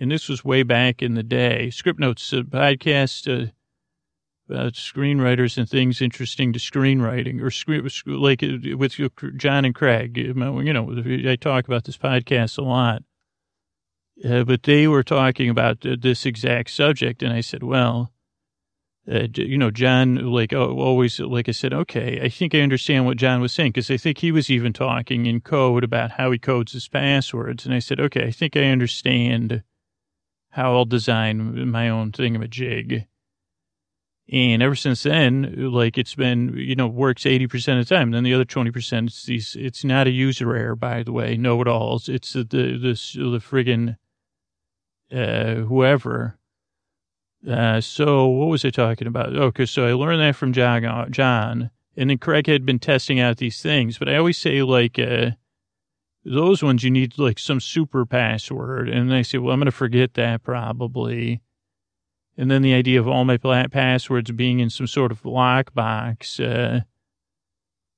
[0.00, 1.68] and this was way back in the day.
[1.70, 3.50] Script Notes uh, podcast uh,
[4.50, 8.96] about screenwriters and things interesting to screenwriting, or screen, like uh, with
[9.36, 10.16] John and Craig.
[10.16, 13.02] You know, I talk about this podcast a lot.
[14.22, 18.12] Uh, but they were talking about this exact subject, and I said, "Well,
[19.10, 23.16] uh, you know, John, like always, like I said, okay, I think I understand what
[23.16, 26.38] John was saying because I think he was even talking in code about how he
[26.38, 29.62] codes his passwords, and I said, okay, I think I understand."
[30.50, 33.06] how I'll design my own thingamajig.
[34.32, 38.12] And ever since then, like it's been, you know, works 80% of the time.
[38.12, 41.60] Then the other 20%, it's these, it's not a user error, by the way, know
[41.60, 42.08] it alls.
[42.08, 42.92] It's the, the, the,
[43.30, 43.96] the friggin',
[45.12, 46.38] uh, whoever.
[47.48, 49.34] Uh, so what was I talking about?
[49.34, 49.66] Okay.
[49.66, 53.60] So I learned that from John, John and then Craig had been testing out these
[53.60, 55.32] things, but I always say like, uh,
[56.24, 58.88] those ones you need like some super password.
[58.88, 61.42] And they say, well, I'm going to forget that probably.
[62.40, 66.40] And then the idea of all my passwords being in some sort of lockbox.
[66.40, 66.80] Uh,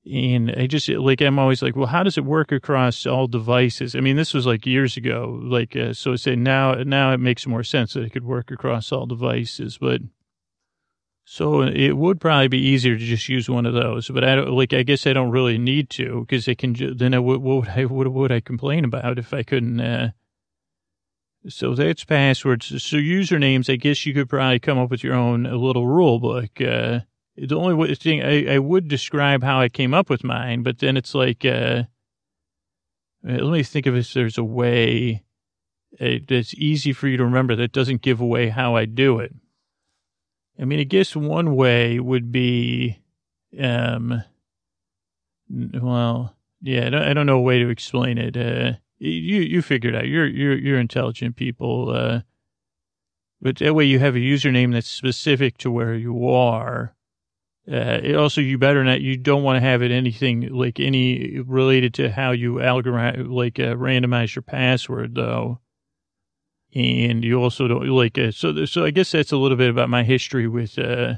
[0.05, 3.94] and I just like, I'm always like, well, how does it work across all devices?
[3.94, 5.38] I mean, this was like years ago.
[5.44, 8.50] Like, uh, so I say now, now it makes more sense that it could work
[8.50, 10.00] across all devices, but
[11.24, 14.50] so it would probably be easier to just use one of those, but I don't
[14.50, 14.72] like.
[14.72, 16.74] I guess I don't really need to because it can.
[16.96, 17.40] Then I would.
[17.40, 17.85] What would I?
[17.85, 19.81] What would I complain about if I couldn't?
[19.81, 20.11] Uh,
[21.48, 22.66] so that's passwords.
[22.83, 23.72] So usernames.
[23.72, 26.61] I guess you could probably come up with your own little rule book.
[26.61, 27.00] Uh,
[27.37, 30.96] the only thing I, I would describe how I came up with mine, but then
[30.96, 31.85] it's like, uh,
[33.24, 35.24] let me think of if there's a way
[36.00, 39.35] uh, that's easy for you to remember that doesn't give away how I do it.
[40.61, 43.00] I mean, I guess one way would be,
[43.61, 44.22] um,
[45.50, 48.37] well, yeah, I don't, I don't know a way to explain it.
[48.37, 48.74] Uh,
[49.08, 50.06] you, you figured out.
[50.06, 51.90] You're, you're, you're intelligent people.
[51.90, 52.20] Uh,
[53.40, 56.94] but that way you have a username that's specific to where you are.
[57.70, 61.38] Uh, it also, you better not, you don't want to have it anything like any
[61.40, 65.60] related to how you algorithm, like, uh, randomize your password though
[66.74, 69.90] and you also don't like uh, so so i guess that's a little bit about
[69.90, 71.14] my history with uh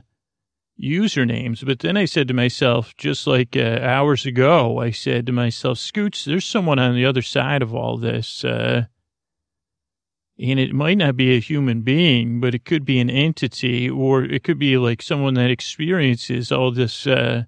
[0.80, 5.32] usernames but then i said to myself just like uh, hours ago i said to
[5.32, 8.84] myself scoots there's someone on the other side of all this uh
[10.36, 14.24] and it might not be a human being but it could be an entity or
[14.24, 17.44] it could be like someone that experiences all this uh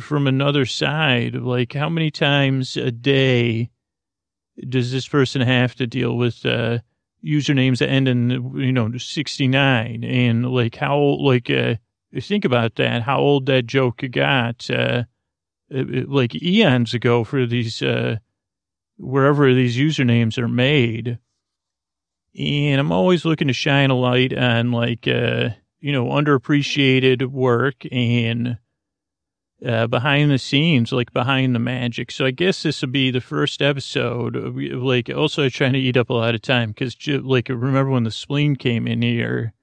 [0.00, 3.70] from another side like how many times a day
[4.68, 6.78] does this person have to deal with uh,
[7.24, 11.74] usernames that end in you know 69 and like how like uh,
[12.20, 15.04] think about that how old that joke got uh,
[15.70, 18.16] like eons ago for these uh,
[18.98, 21.18] wherever these usernames are made.
[22.38, 25.50] And i'm always looking to shine a light on like uh,
[25.80, 28.58] you know underappreciated work and
[29.64, 32.10] uh, behind the scenes, like behind the magic.
[32.10, 34.36] So I guess this will be the first episode.
[34.36, 38.04] Of, like, also trying to eat up a lot of time because, like, remember when
[38.04, 39.54] the spleen came in here,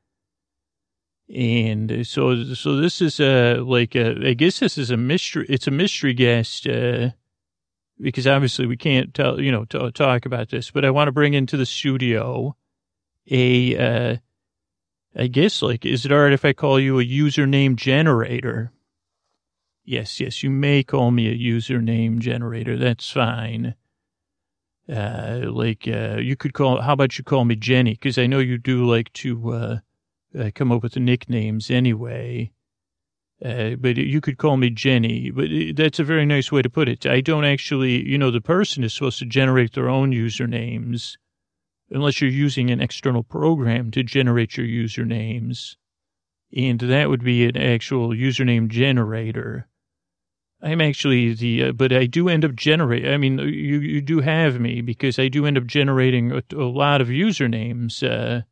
[1.33, 5.45] and so so this is a like a, I guess this is a mystery.
[5.49, 7.11] It's a mystery guest uh,
[7.99, 11.13] because obviously we can't tell you know t- talk about this, but I want to
[11.13, 12.55] bring into the studio
[13.29, 13.77] a.
[13.77, 14.17] Uh,
[15.15, 18.71] I guess like is it all right if I call you a username generator?
[19.85, 22.77] Yes, yes, you may call me a username generator.
[22.77, 23.75] That's fine.
[24.87, 27.91] Uh, like, uh, you could call, how about you call me Genny?
[27.91, 29.79] Because I know you do like to, uh,
[30.37, 32.51] uh, come up with nicknames anyway.
[33.43, 36.87] Uh, but you could call me Genny, but that's a very nice way to put
[36.87, 37.05] it.
[37.05, 41.17] I don't actually, you know, the person is supposed to generate their own usernames
[41.89, 45.75] unless you're using an external program to generate your usernames.
[46.55, 49.67] And that would be an actual username generator.
[50.63, 53.11] I'm actually the, uh, but I do end up generating.
[53.11, 56.63] I mean, you you do have me because I do end up generating a, a
[56.63, 58.43] lot of usernames, uh,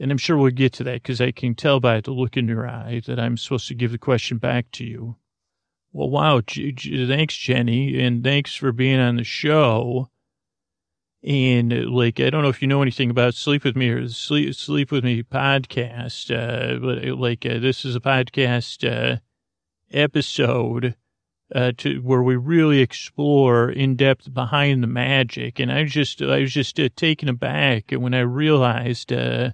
[0.00, 2.48] and I'm sure we'll get to that because I can tell by the look in
[2.48, 5.16] your eye that I'm supposed to give the question back to you.
[5.92, 10.08] Well, wow, G- G- thanks, Genny, and thanks for being on the show.
[11.22, 14.08] And uh, like, I don't know if you know anything about Sleep With Me or
[14.08, 19.18] Sleep, Sleep With Me podcast, uh, but uh, like, this is a podcast, uh,
[19.92, 20.96] episode,
[21.54, 25.58] uh, to where we really explore in depth behind the magic.
[25.58, 29.50] And I just, I was just uh, taken aback when I realized, uh,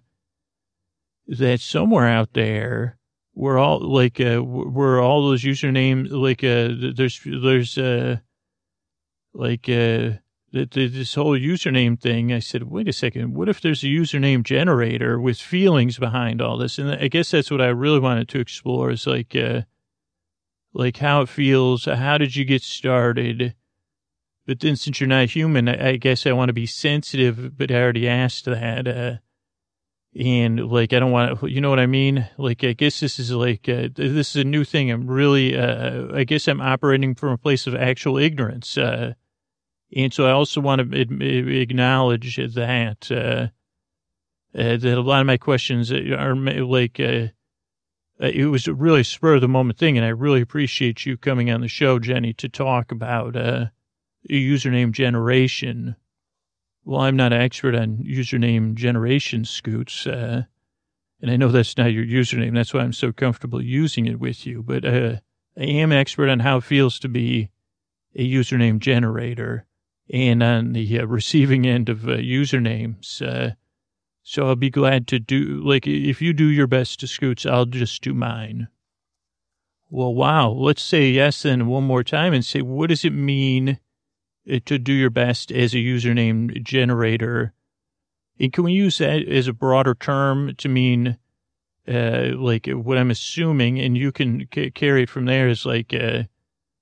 [1.26, 2.98] that somewhere out there,
[3.34, 8.16] we're all like, uh, we're all those usernames, like, uh, there's, there's, uh,
[9.34, 10.18] like, uh,
[10.50, 15.20] this whole username thing, I said, wait a second, what if there's a username generator
[15.20, 16.78] with feelings behind all this?
[16.78, 19.62] And I guess that's what I really wanted to explore is like, uh,
[20.72, 21.86] like how it feels.
[21.86, 23.54] How did you get started?
[24.46, 27.82] But then since you're not human, I, guess I want to be sensitive, but I
[27.82, 28.88] already asked that.
[28.88, 29.16] Uh,
[30.18, 32.26] and like, I don't want to, you know what I mean?
[32.38, 34.90] Like, I guess this is like, uh, this is a new thing.
[34.90, 38.78] I'm really, uh, I guess I'm operating from a place of actual ignorance.
[38.78, 39.12] Uh,
[39.94, 43.48] and so I also want to acknowledge that, uh,
[44.58, 46.98] uh, that a lot of my questions are like,
[48.20, 49.96] it was a really spur of the moment thing.
[49.96, 53.66] And I really appreciate you coming on the show, Genny, to talk about, uh,
[54.28, 55.96] username generation.
[56.84, 60.06] Well, I'm not an expert on username generation scoots.
[60.06, 60.44] Uh,
[61.20, 62.54] and I know that's not your username.
[62.54, 64.62] That's why I'm so comfortable using it with you.
[64.62, 65.16] But, uh,
[65.56, 67.50] I am expert on how it feels to be
[68.14, 69.66] a username generator
[70.10, 73.22] and on the uh, receiving end of uh, usernames.
[74.30, 77.64] So I'll be glad to do, like, if you do your best to Scoots, I'll
[77.64, 78.68] just do mine.
[79.88, 80.50] Well, wow.
[80.50, 83.78] Let's say yes then one more time and say, what does it mean
[84.46, 87.54] uh, to do your best as a username generator?
[88.38, 91.16] And can we use that as a broader term to mean,
[91.90, 95.94] uh, like what I'm assuming, and you can c- carry it from there is like,
[95.94, 96.24] uh,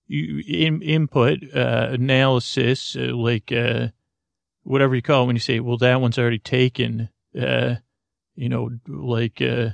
[0.08, 3.90] you in, input uh, analysis, uh, like uh,
[4.64, 7.76] whatever you call it when you say, well, that one's already taken, uh,
[8.34, 9.70] you know, like uh,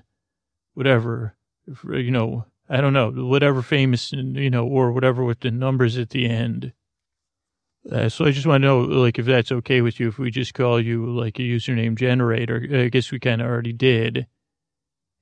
[0.74, 1.36] whatever,
[1.84, 6.10] you know, I don't know, whatever famous, you know, or whatever with the numbers at
[6.10, 6.72] the end.
[7.90, 10.30] Uh, so I just want to know, like, if that's okay with you, if we
[10.30, 12.64] just call you like a username generator.
[12.72, 14.26] I guess we kind of already did.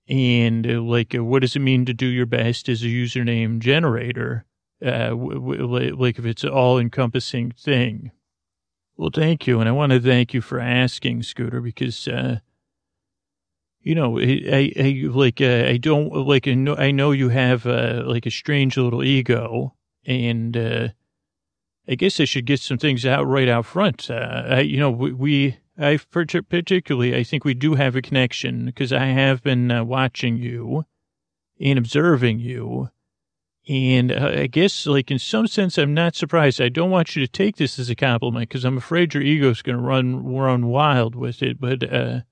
[0.08, 3.60] And uh, like, uh, what does it mean to do your best as a username
[3.60, 4.44] generator?
[4.84, 8.10] uh, like if it's an all encompassing thing.
[9.00, 9.60] Well, thank you.
[9.60, 12.40] And I want to thank you for asking, Scooter, because, uh,
[13.80, 17.64] you know, I, I, like, uh, I don't, like, I know, I know you have,
[17.64, 19.74] uh, like a strange little ego
[20.04, 20.88] and, uh,
[21.88, 24.10] I guess I should get some things out right out front.
[24.10, 28.66] Uh, I, you know, we, we I particularly, I think we do have a connection
[28.66, 30.84] because I have been uh, watching you
[31.58, 32.90] and observing you
[33.70, 36.60] and uh, I guess, like, in some sense, I'm not surprised.
[36.60, 39.62] I don't want you to take this as a compliment because I'm afraid your ego's
[39.62, 41.60] going to run, run wild with it.
[41.60, 42.22] But, uh,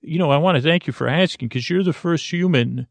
[0.00, 2.88] you know, I want to thank you for asking because you're the first human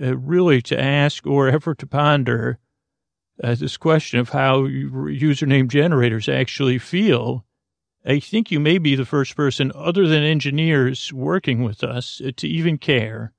[0.00, 2.60] uh, really to ask or ever to ponder
[3.42, 7.44] uh, this question of how username generators actually feel.
[8.06, 12.30] I think you may be the first person other than engineers working with us uh,
[12.36, 13.32] to even care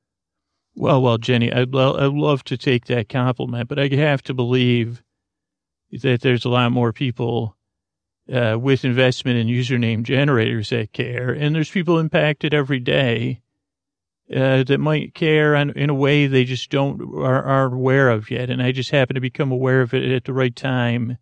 [0.76, 4.34] well, well, Genny, I'd, lo- I'd love to take that compliment, but I have to
[4.34, 5.03] believe
[5.91, 7.55] that there's a lot more people
[8.32, 13.41] uh, with investment in username generators that care, and there's people impacted every day
[14.34, 18.32] uh, that might care on, in a way they just don't are, aren't aware of
[18.32, 21.17] yet, and I just happen to become aware of it at the right time.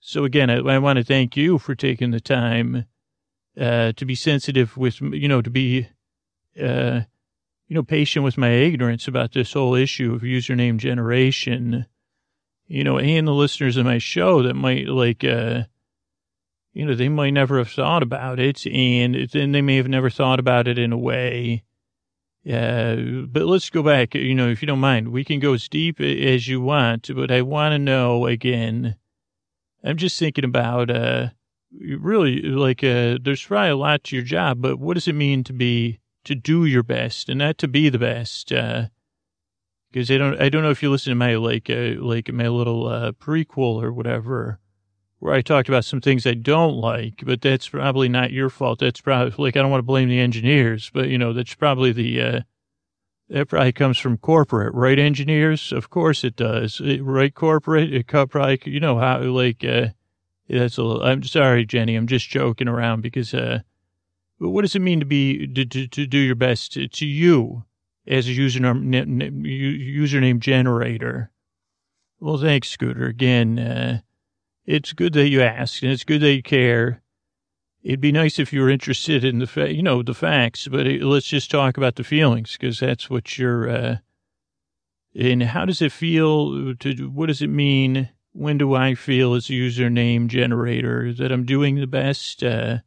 [0.00, 2.86] So again, I, I want to thank you for taking the time
[3.58, 5.88] uh, to be sensitive with, you know, to be
[6.60, 7.02] uh,
[7.70, 11.86] you know, patient with my ignorance about this whole issue of username generation,
[12.66, 15.62] you know, and the listeners of my show that might like, uh,
[16.72, 20.10] you know, they might never have thought about it and then they may have never
[20.10, 21.62] thought about it in a way.
[22.44, 22.96] Uh,
[23.28, 26.00] but let's go back, you know, if you don't mind, we can go as deep
[26.00, 28.96] as you want, but I want to know again,
[29.84, 31.28] I'm just thinking about, uh,
[31.80, 35.44] really like, uh, there's probably a lot to your job, but what does it mean
[35.44, 36.00] to be
[36.30, 38.50] to do your best and not to be the best.
[38.50, 38.86] Uh,
[39.92, 42.48] because I don't, I don't know if you listen to my, like, uh, like my
[42.48, 44.60] little, uh, prequel or whatever,
[45.18, 48.78] where I talked about some things I don't like, but that's probably not your fault.
[48.78, 51.92] That's probably, like, I don't want to blame the engineers, but, you know, that's probably
[51.92, 52.40] the, uh,
[53.30, 54.98] that probably comes from corporate, right?
[54.98, 55.72] Engineers?
[55.72, 56.80] Of course it does.
[56.82, 57.34] It, right?
[57.34, 57.92] Corporate?
[57.92, 59.88] It probably, you know, how, like, uh,
[60.48, 61.96] that's a little, I'm sorry, Genny.
[61.96, 63.60] I'm just joking around because, uh,
[64.48, 67.64] what does it mean to be to, to, to do your best to, to, you
[68.06, 68.90] as a username
[69.44, 71.30] username generator?
[72.18, 73.06] Well, thanks, Scooter.
[73.06, 74.00] Again, uh,
[74.66, 77.02] it's good that you asked, and it's good that you care.
[77.82, 80.86] it'd be nice if you were interested in the, fa- you know, the facts, but
[80.86, 83.96] it, let's just talk about the feelings because that's what you're, uh,
[85.14, 88.10] and how does it feel to, what does it mean?
[88.32, 92.44] When do I feel as a username generator that I'm doing the best?
[92.44, 92.78] Uh,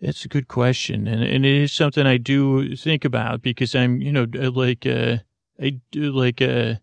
[0.00, 1.06] that's a good question.
[1.06, 5.18] And, and it is something I do think about because I'm, you know, like, uh,
[5.60, 6.74] I do like, uh,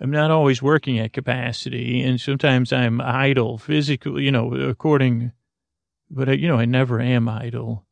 [0.00, 5.32] I'm not always working at capacity and sometimes I'm idle physically, you know, according,
[6.10, 7.84] but I, you know, I never am idle.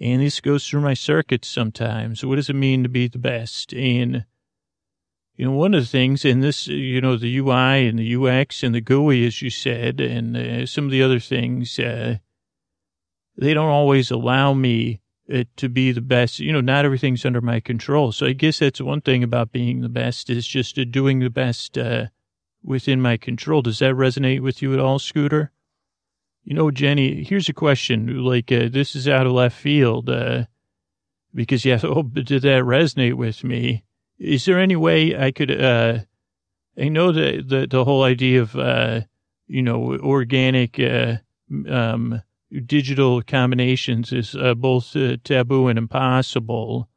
[0.00, 2.24] And this goes through my circuits sometimes.
[2.24, 3.72] What does it mean to be the best?
[3.72, 4.26] And,
[5.36, 8.62] you know, one of the things in this, you know, the UI and the UX
[8.62, 12.16] and the GUI, as you said, and uh, some of the other things, uh,
[13.36, 15.00] they don't always allow me
[15.32, 16.38] uh, to be the best.
[16.38, 18.12] You know, not everything's under my control.
[18.12, 21.76] So I guess that's one thing about being the best is just doing the best
[21.76, 22.06] uh,
[22.62, 23.62] within my control.
[23.62, 25.52] Does that resonate with you at all, Scooter?
[26.44, 28.24] You know, Genny, here's a question.
[28.24, 30.44] Like, uh, this is out of left field, uh,
[31.34, 33.84] because yeah, oh, did that resonate with me?
[34.18, 35.98] Is there any way I could, uh,
[36.78, 39.00] I know that the, the whole idea of, uh,
[39.46, 41.16] you know, organic, uh,
[41.68, 42.22] um,
[42.60, 46.88] digital combinations is uh, both uh, taboo and impossible.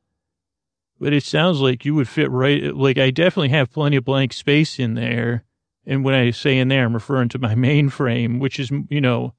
[0.99, 2.76] But it sounds like you would fit right.
[2.76, 5.43] Like I definitely have plenty of blank space in there.
[5.86, 9.34] And when I say in there, I'm referring to my mainframe, which is, you know,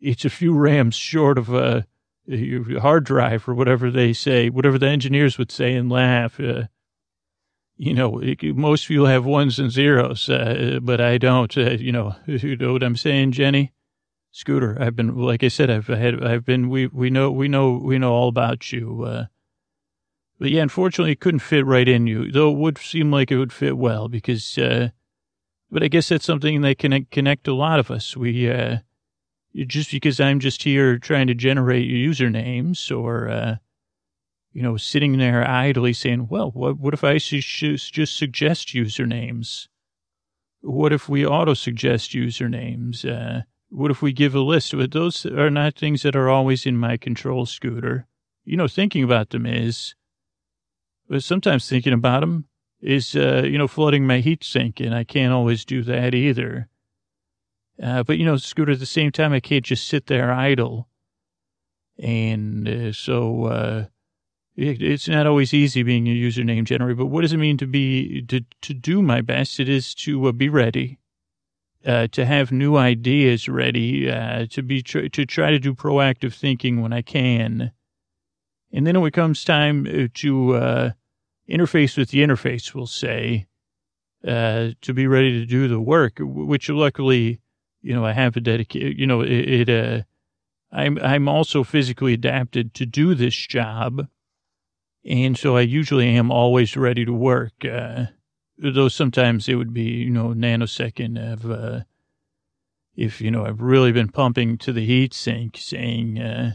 [0.00, 1.86] it's a few RAMs short of a,
[2.30, 6.38] a hard drive or whatever they say, whatever the engineers would say and laugh.
[6.38, 6.64] Uh,
[7.76, 11.56] you know, it, most people have ones and zeros, uh, but I don't.
[11.56, 13.70] Uh, you know, you know what I'm saying, Genny?
[14.36, 17.74] Scooter, I've been, like I said, I've had, I've been, we, we know, we know,
[17.80, 19.04] we know all about you.
[19.04, 19.26] Uh,
[20.40, 23.38] but yeah, unfortunately, it couldn't fit right in you, though it would seem like it
[23.38, 24.88] would fit well because, uh,
[25.70, 28.16] but I guess that's something that can connect a lot of us.
[28.16, 28.78] We, uh,
[29.54, 33.56] just because I'm just here trying to generate usernames or, uh,
[34.52, 39.68] you know, sitting there idly saying, well, what, what if I just suggest usernames?
[40.60, 43.08] What if we auto suggest usernames?
[43.08, 43.42] Uh,
[43.74, 44.76] what if we give a list?
[44.76, 48.06] But those are not things that are always in my control, Scooter.
[48.44, 49.94] You know, thinking about them is,
[51.08, 52.46] but sometimes thinking about them
[52.80, 56.68] is, uh, you know, flooding my heat sink, and I can't always do that either.
[57.82, 60.88] Uh, but, you know, Scooter, at the same time, I can't just sit there idle.
[61.98, 63.84] And uh, so uh,
[64.54, 66.94] it, it's not always easy being a username generator.
[66.94, 69.58] But what does it mean to be, to, to do my best?
[69.58, 70.98] It is to uh, be ready,
[71.86, 76.34] uh, to have new ideas ready, uh, to be, tr- to try to do proactive
[76.34, 77.72] thinking when I can.
[78.72, 80.92] And then when it comes time to
[81.48, 83.46] interface with the interface, we'll say,
[84.24, 87.40] to be ready to do the work, which luckily
[87.84, 90.02] you know, I have a dedicated, you know, it, it uh,
[90.72, 94.08] I'm, I'm also physically adapted to do this job.
[95.04, 97.52] And so I usually am always ready to work.
[98.56, 101.80] Though sometimes it would be, you know, nanosecond of, uh,
[102.94, 106.54] if, you know, I've really been pumping to the heat sink saying, uh,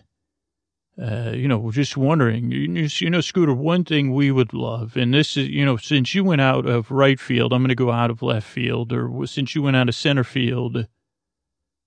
[1.01, 5.13] uh, you know, just wondering, you, you know, Scooter, one thing we would love, and
[5.13, 7.91] this is, you know, since you went out of right field, I'm going to go
[7.91, 10.87] out of left field, or since you went out of center field,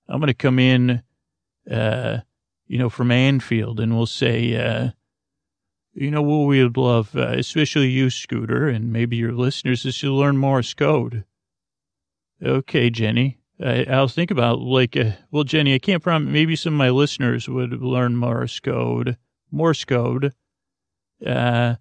[0.08, 1.02] I'm going to come in,
[1.70, 2.18] uh,
[2.66, 4.90] you know, from Anfield and we'll say, uh,
[5.95, 9.99] you know, what we would love, uh, especially you, Scooter, and maybe your listeners, is
[9.99, 11.24] to learn Morse code.
[12.43, 13.36] Okay, Genny.
[13.62, 16.32] I, I'll think about like, uh, well, Genny, I can't promise.
[16.32, 19.16] Maybe some of my listeners would learn Morse code.
[19.51, 20.32] Morse code.
[21.24, 21.76] Uh,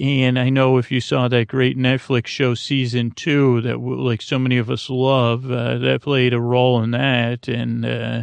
[0.00, 4.38] and I know if you saw that great Netflix show, season two, that like so
[4.38, 7.48] many of us love, uh, that played a role in that.
[7.48, 8.22] And uh,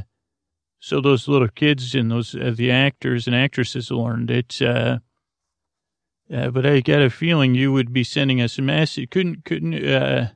[0.88, 4.62] so those little kids and those uh, the actors and actresses learned it.
[4.62, 5.00] Uh,
[6.34, 9.10] uh, but I got a feeling you would be sending us a message.
[9.10, 9.74] Couldn't couldn't.
[9.74, 10.30] Uh,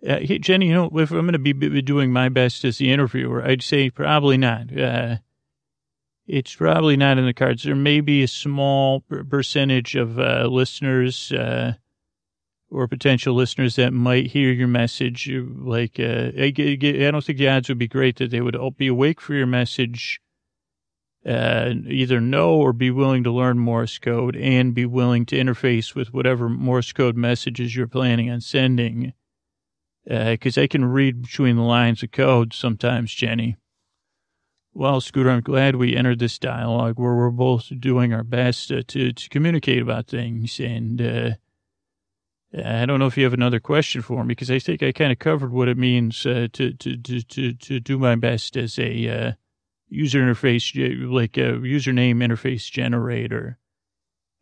[0.00, 3.44] hey, Genny, you know, if I'm going to be doing my best as the interviewer,
[3.44, 4.70] I'd say probably not
[6.28, 7.62] it's probably not in the cards.
[7.62, 11.74] There may be a small percentage of uh, listeners uh,
[12.70, 15.30] or potential listeners that might hear your message.
[15.30, 18.88] Like, uh, I, I, don't think the odds would be great that they would be
[18.88, 20.20] awake for your message,
[21.26, 25.94] uh, either know or be willing to learn Morse code and be willing to interface
[25.94, 29.12] with whatever Morse code messages you're planning on sending.
[30.04, 33.56] Because uh, I can read between the lines of code sometimes, Genny.
[34.72, 38.82] Well, Scooter, I'm glad we entered this dialogue where we're both doing our best uh,
[38.88, 40.60] to, to communicate about things.
[40.60, 41.30] And uh,
[42.56, 45.12] I don't know if you have another question for me because I think I kind
[45.12, 48.78] of covered what it means uh, to, to, to, to, to do my best as
[48.78, 49.32] a uh,
[49.88, 50.72] user interface,
[51.10, 53.58] like a username interface generator.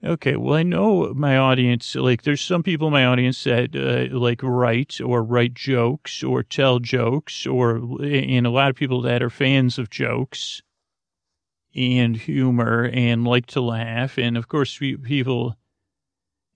[0.05, 4.17] Okay, well, I know my audience, like, there's some people in my audience that, uh,
[4.17, 9.23] like, write or write jokes or tell jokes, or, and a lot of people that
[9.23, 10.63] are fans of jokes
[11.75, 14.19] and humor and like to laugh.
[14.19, 15.57] And of course, people,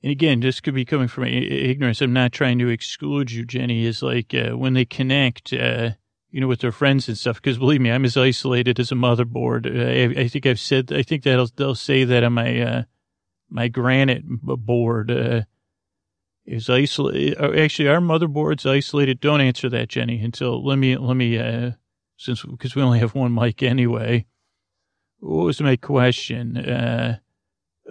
[0.02, 2.00] and again, this could be coming from ignorance.
[2.00, 5.90] I'm not trying to exclude you, Genny, is like, uh, when they connect, uh,
[6.30, 7.36] you know, with their friends and stuff.
[7.36, 9.66] Because believe me, I'm as isolated as a motherboard.
[9.66, 12.82] Uh, I, I, think I've said, I think that they'll say that on my, uh,
[13.50, 15.42] my granite board uh,
[16.46, 17.38] is isolated.
[17.38, 19.20] Uh, actually, our motherboard's isolated.
[19.20, 21.72] Don't answer that, Genny, until let me let me uh,
[22.16, 24.26] since because we only have one mic anyway.
[25.18, 26.56] What was my question?
[26.56, 27.18] Uh,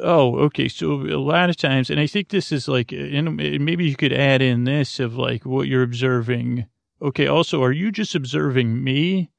[0.01, 0.67] oh, okay.
[0.67, 4.13] So a lot of times, and I think this is like, and maybe you could
[4.13, 6.65] add in this of like what you're observing.
[7.01, 7.27] Okay.
[7.27, 9.31] Also, are you just observing me?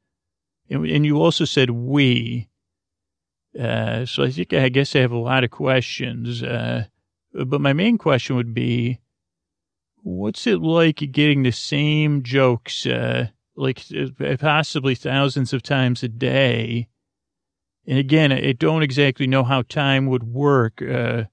[0.69, 2.49] And, and you also said we.
[3.59, 6.43] Uh, so I think, I guess I have a lot of questions.
[6.43, 6.85] Uh,
[7.33, 9.01] but my main question would be,
[10.03, 16.09] what's it like getting the same jokes, uh, like uh, possibly thousands of times a
[16.09, 16.89] day?
[17.91, 20.81] And again, I don't exactly know how time would work.
[20.81, 21.25] Uh,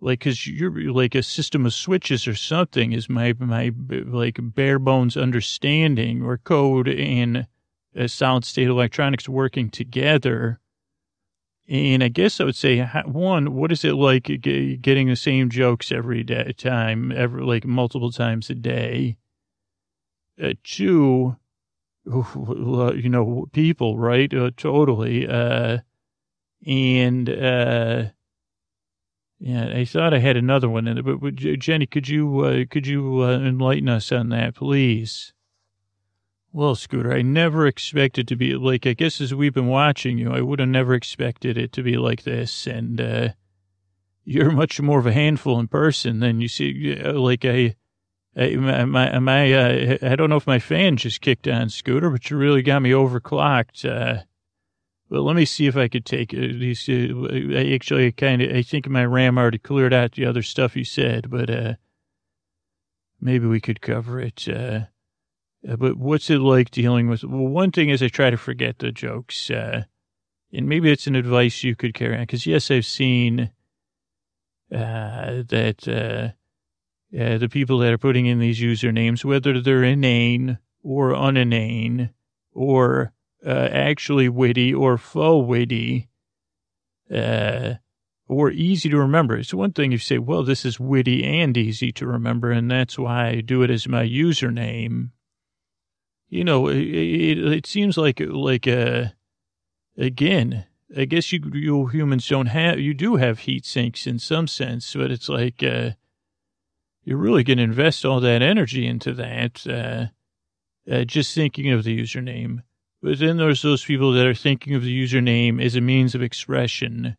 [0.00, 4.80] like, cause you're like a system of switches or something is my, my, like bare
[4.80, 7.46] bones understanding or code and
[8.06, 10.58] solid state electronics working together.
[11.68, 15.92] And I guess I would say, one, what is it like getting the same jokes
[15.92, 19.18] every day, time, every, like multiple times a day?
[20.42, 21.36] Uh, two,
[22.06, 24.32] you know, people, right?
[24.32, 25.26] Uh, totally.
[25.26, 25.78] Uh,
[26.66, 28.04] and, uh,
[29.38, 32.86] yeah, I thought I had another one in it, but, Genny, could you, uh, could
[32.86, 35.32] you uh, enlighten us on that, please?
[36.52, 40.30] Well, Scooter, I never expected to be like, I guess as we've been watching you,
[40.30, 42.66] I would have never expected it to be like this.
[42.66, 43.28] And, uh,
[44.24, 46.94] you're much more of a handful in person than you see.
[46.96, 47.76] Like, I,
[48.36, 52.28] I, my, my, uh, I don't know if my fan just kicked on, Scooter, but
[52.30, 53.88] you really got me overclocked.
[53.88, 54.22] Uh,
[55.08, 56.88] well, let me see if I could take these.
[56.88, 60.84] Uh, actually, kind of, I think my RAM already cleared out the other stuff you
[60.84, 61.74] said, but, uh,
[63.20, 64.48] maybe we could cover it.
[64.48, 64.86] Uh,
[65.68, 67.24] uh, but what's it like dealing with?
[67.24, 69.50] Well, one thing is I try to forget the jokes.
[69.50, 69.84] Uh,
[70.52, 72.22] and maybe it's an advice you could carry on.
[72.22, 73.50] Because, yes, I've seen
[74.72, 76.34] uh, that uh,
[77.18, 82.10] uh, the people that are putting in these usernames, whether they're inane or uninane
[82.52, 83.12] or
[83.46, 86.08] uh, actually witty or faux witty
[88.26, 89.36] or easy to remember.
[89.36, 92.70] It's one thing if you say, well, this is witty and easy to remember, and
[92.70, 95.10] that's why I do it as my username
[96.34, 99.04] you know, it, it, it seems like, like, uh,
[99.96, 104.48] again, I guess you, you humans don't have, you do have heat sinks in some
[104.48, 105.90] sense, but it's like, uh,
[107.04, 110.06] you're really going to invest all that energy into that, uh,
[110.92, 112.62] uh, just thinking of the username.
[113.02, 116.22] But then there's those people that are thinking of the username as a means of
[116.22, 117.16] expression.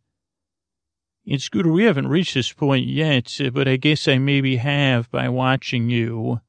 [1.25, 5.29] In Scooter, we haven't reached this point yet, but I guess I maybe have by
[5.29, 6.41] watching you,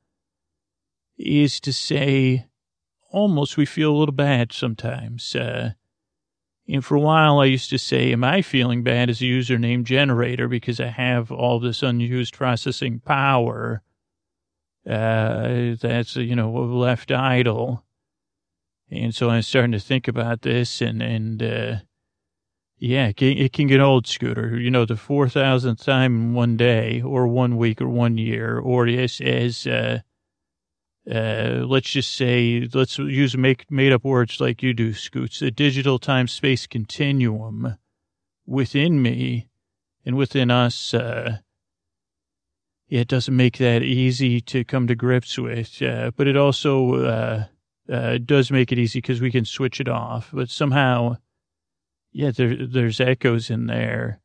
[1.19, 2.47] is to say,
[3.11, 5.35] almost we feel a little bad sometimes.
[5.35, 5.73] Uh,
[6.69, 9.85] and for a while, I used to say, Am I feeling bad as a username
[9.85, 13.83] generator because I have all this unused processing power
[14.89, 17.85] uh, that's, you know, left idle?
[18.91, 21.77] And so I'm starting to think about this, and, and uh,
[22.79, 24.57] yeah, it can, get old, Scooter.
[24.59, 28.87] You know, the 4,000th time in one day, or one week, or one year, or
[28.87, 30.01] as, as uh,
[31.11, 35.51] uh, let's just say, let's use make made up words like you do, Scoots, a
[35.51, 37.77] digital time space continuum
[38.45, 39.49] within me
[40.05, 40.95] and within us.
[40.95, 41.39] Uh,
[42.89, 47.45] it doesn't make that easy to come to grips with, uh, but it also uh,
[47.93, 50.31] uh, does make it easy because we can switch it off.
[50.33, 51.17] But somehow,
[52.13, 54.21] yeah, there, there's echoes in there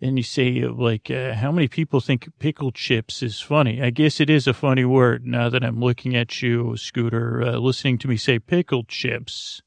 [0.00, 3.82] and you say like uh, how many people think pickle chips is funny?
[3.82, 7.56] I guess it is a funny word now that i'm looking at you scooter uh,
[7.58, 9.62] listening to me say pickle chips.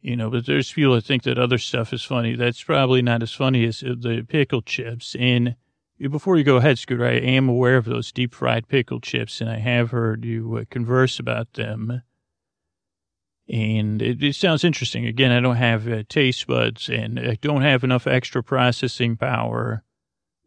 [0.00, 2.34] You know but there's people that think that other stuff is funny.
[2.34, 5.14] That's probably not as funny as uh, the pickle chips.
[5.18, 5.56] And
[6.08, 9.50] before you go ahead scooter i am aware of those deep fried pickle chips and
[9.50, 12.02] i have heard you uh, converse about them
[13.50, 15.06] and it, it, sounds interesting.
[15.06, 19.82] Again, I don't have uh, taste buds and I don't have enough extra processing power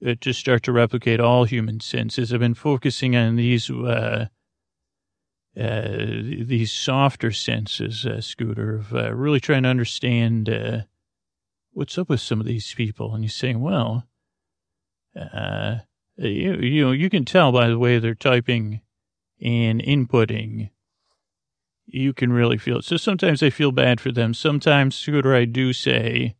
[0.05, 2.31] uh, to start to replicate all human senses.
[2.31, 4.27] I've been focusing on these, uh,
[5.59, 10.85] uh, these softer senses, uh, Scooter, of uh, really trying to understand
[11.73, 13.13] what's up with some of these people.
[13.13, 14.07] And you're saying, well,
[15.15, 15.79] uh,
[16.15, 18.79] you, you know, you can tell by the way they're typing
[19.41, 20.69] and inputting.
[21.93, 22.85] You can really feel it.
[22.85, 24.33] So sometimes I feel bad for them.
[24.33, 26.35] Sometimes, Scooter, I do say,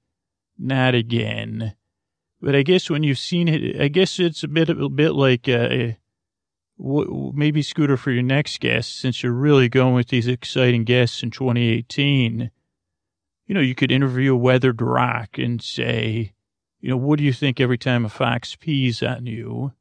[0.57, 1.75] not again.
[2.41, 5.47] But I guess when you've seen it, I guess it's a bit, a bit like,
[5.47, 5.91] uh,
[6.79, 11.29] maybe Scooter for your next guest, since you're really going with these exciting guests in
[11.29, 12.49] 2018,
[13.45, 16.33] you know, you could interview a weathered rock and say,
[16.79, 19.71] you know, what do you think every time a fox pees on you?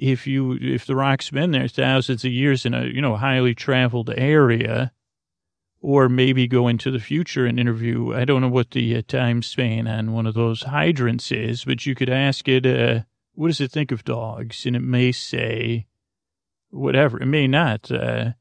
[0.00, 3.54] If you, if the rock's been there thousands of years in a, you know, highly
[3.54, 4.92] traveled area,
[5.82, 9.42] or maybe go into the future and interview, I don't know what the uh, time
[9.42, 13.00] span on one of those hydrants is, but you could ask it, uh,
[13.34, 14.64] what does it think of dogs?
[14.64, 15.86] And it may say
[16.70, 17.22] whatever.
[17.22, 17.90] It may not.
[17.90, 18.32] Uh,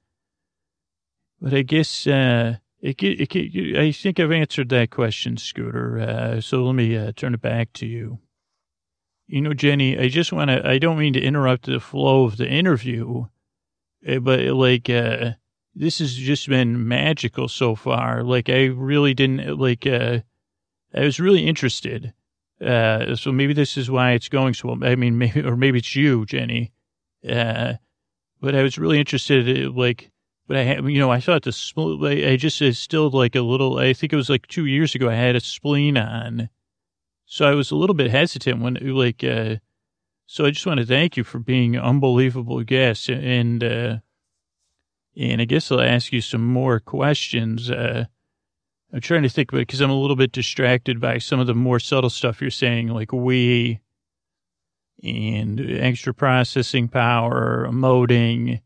[1.41, 5.99] but I guess uh, it, it, it, I think I've answered that question, Scooter.
[5.99, 8.19] Uh, so let me uh, turn it back to you.
[9.31, 12.37] You know, Genny, I just want to, I don't mean to interrupt the flow of
[12.37, 13.25] the interview,
[14.03, 15.33] eh, but like, uh,
[15.75, 18.23] this has just been magical so far.
[18.23, 20.21] Like, I really didn't, like, uh,
[20.95, 22.11] I was really interested.
[22.59, 24.83] Uh, so maybe this is why it's going so well.
[24.83, 26.71] I mean, maybe, or maybe it's you, Genny.
[27.23, 27.75] Uh,
[28.41, 30.09] but I was really interested, in, like,
[30.47, 33.77] but I had, you know, I thought the, I just, it's still like a little,
[33.77, 36.49] I think it was like two years ago, I had a spleen on.
[37.31, 39.57] So I was a little bit hesitant when, like, uh,
[40.25, 43.07] so I just want to thank you for being an unbelievable guest.
[43.07, 43.97] And, uh,
[45.15, 47.69] and I guess I'll ask you some more questions.
[47.69, 48.05] Uh,
[48.91, 51.45] I'm trying to think of it because I'm a little bit distracted by some of
[51.45, 53.79] the more subtle stuff you're saying, like we
[55.03, 58.61] and extra processing power, emoting.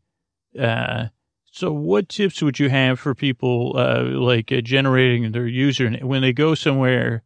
[0.58, 1.08] Uh,
[1.44, 6.22] so what tips would you have for people, uh, like uh, generating their username when
[6.22, 7.22] they go somewhere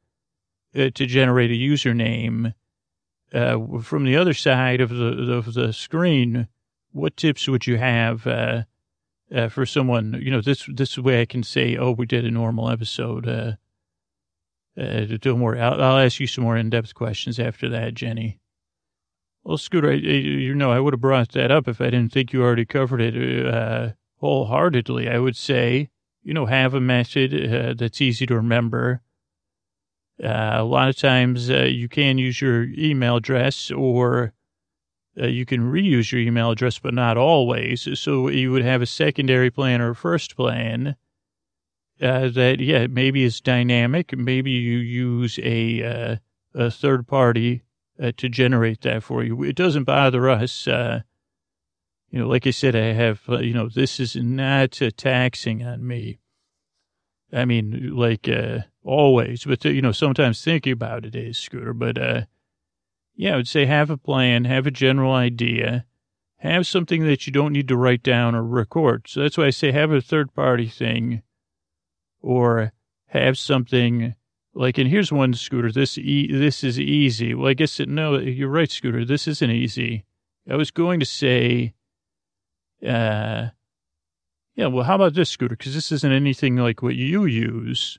[0.77, 2.55] uh, to generate a username,
[3.33, 6.49] uh, from the other side of the, of the screen?
[6.93, 8.63] What tips would you have, uh,
[9.35, 12.31] uh, for someone, you know, this this way I can say, oh, we did a
[12.31, 13.29] normal episode.
[13.29, 13.53] Uh,
[14.81, 17.95] uh, to do more, I'll, I'll, ask you some more in depth questions after that,
[17.95, 18.39] Genny.
[19.43, 22.33] Well, Scooter, I, you know, I would have brought that up if I didn't think
[22.33, 25.09] you already covered it uh, wholeheartedly.
[25.09, 25.91] I would say,
[26.23, 29.03] you know, have a method that's easy to remember.
[30.23, 34.33] Uh, a lot of times uh, you can use your email address or
[35.21, 37.89] uh, you can reuse your email address, but not always.
[37.99, 40.97] So you would have a secondary plan or a first plan
[42.01, 44.17] uh, that, yeah, maybe is dynamic.
[44.17, 46.17] Maybe you use a, uh,
[46.55, 47.63] a third party
[48.01, 49.43] to generate that for you.
[49.43, 50.67] It doesn't bother us.
[50.67, 51.03] You
[52.13, 56.21] know, like I said, I have, you know, this is not taxing on me.
[57.33, 58.29] I mean, like
[58.89, 62.23] always, but, you know, sometimes thinking about it is, Scooter, but, uh,
[63.15, 65.85] yeah, I would say have a plan, have a general idea,
[66.39, 69.07] have something that you don't need to write down or record.
[69.09, 71.23] So that's why I say have a third party thing
[72.21, 72.73] or
[73.07, 74.15] have something
[74.55, 75.73] like, and here's one scooter.
[75.73, 77.35] This, e- this is easy.
[77.35, 79.05] Well, I guess it, no, you're right, scooter.
[79.05, 80.05] This isn't easy.
[80.49, 81.75] I was going to say,
[82.87, 83.49] uh,
[84.55, 85.57] yeah, well, how about this scooter?
[85.57, 87.99] Cause this isn't anything like what you use.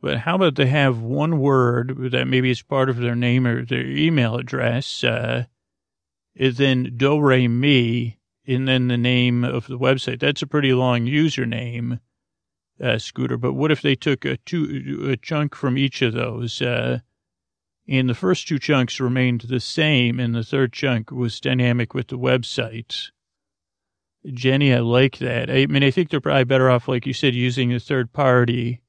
[0.00, 3.64] But how about they have one word that maybe is part of their name or
[3.64, 5.46] their email address, uh,
[6.36, 10.20] is then do re and then the name of the website.
[10.20, 12.00] That's a pretty long username,
[12.80, 13.36] uh, Scooter.
[13.36, 17.00] But what if they took a two a chunk from each of those, uh,
[17.88, 22.06] and the first two chunks remained the same, and the third chunk was dynamic with
[22.06, 23.10] the website?
[24.26, 25.50] Genny, I like that.
[25.50, 28.80] I mean, I think they're probably better off, like you said, using a third party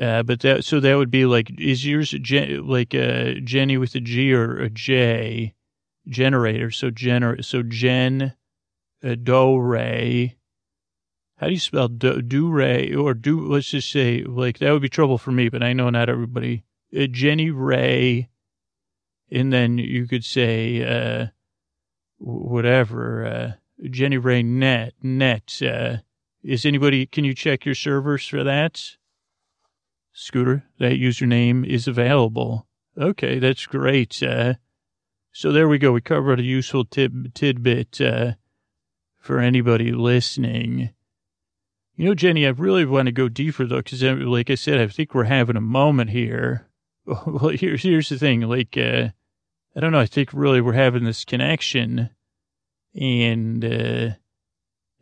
[0.00, 4.00] uh, but that, so that would be like, is yours like uh, Genny with a
[4.00, 5.54] G or a J
[6.06, 6.70] generator?
[6.70, 8.34] So gener, so Jen,
[9.02, 10.36] uh, Do Ray.
[11.38, 14.82] How do you spell do, do Ray or do, let's just say, like, that would
[14.82, 16.64] be trouble for me, but I know not everybody.
[16.94, 18.28] Uh, Genny Ray.
[19.32, 21.28] And then you could say, uh,
[22.18, 23.52] whatever, uh,
[23.86, 25.98] Genny Ray net, net, uh,
[26.42, 28.96] is anybody, can you check your servers for that?
[30.12, 32.66] Scooter, that username is available.
[32.98, 34.22] Okay, that's great.
[34.22, 34.54] Uh,
[35.32, 35.92] so there we go.
[35.92, 38.32] We covered a useful tidbit uh,
[39.18, 40.90] for anybody listening.
[41.96, 44.80] You know, Genny, I really want to go deeper though, because uh, like I said,
[44.80, 46.66] I think we're having a moment here.
[47.06, 48.42] Well, here's here's the thing.
[48.42, 49.08] Like, uh,
[49.74, 49.98] I don't know.
[49.98, 52.10] I think really we're having this connection,
[52.94, 54.10] and uh,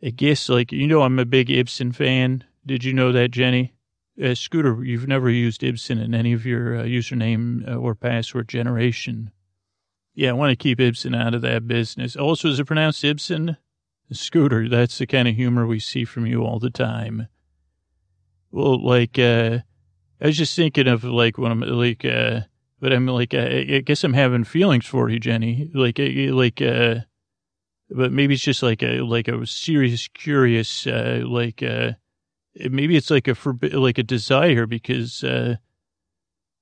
[0.01, 2.45] I guess, like, you know, I'm a big Ibsen fan.
[2.65, 3.73] Did you know that, Genny?
[4.21, 8.49] Uh, Scooter, you've never used Ibsen in any of your uh, username uh, or password
[8.49, 9.31] generation.
[10.13, 12.17] Yeah, I want to keep Ibsen out of that business.
[12.17, 13.55] Also, is it pronounced Ibsen?
[14.11, 17.27] Scooter, that's the kind of humor we see from you all the time.
[18.51, 19.59] Well, like, uh,
[20.19, 22.41] I was just thinking of like when I'm like, uh,
[22.79, 25.69] but I'm like, I, I guess I'm having feelings for you, Genny.
[25.73, 27.05] Like, uh, like, uh,
[27.89, 31.91] but maybe it's just like a, like a serious, curious, uh, like, uh,
[32.59, 35.55] maybe it's like a, forbi- like a desire because, uh,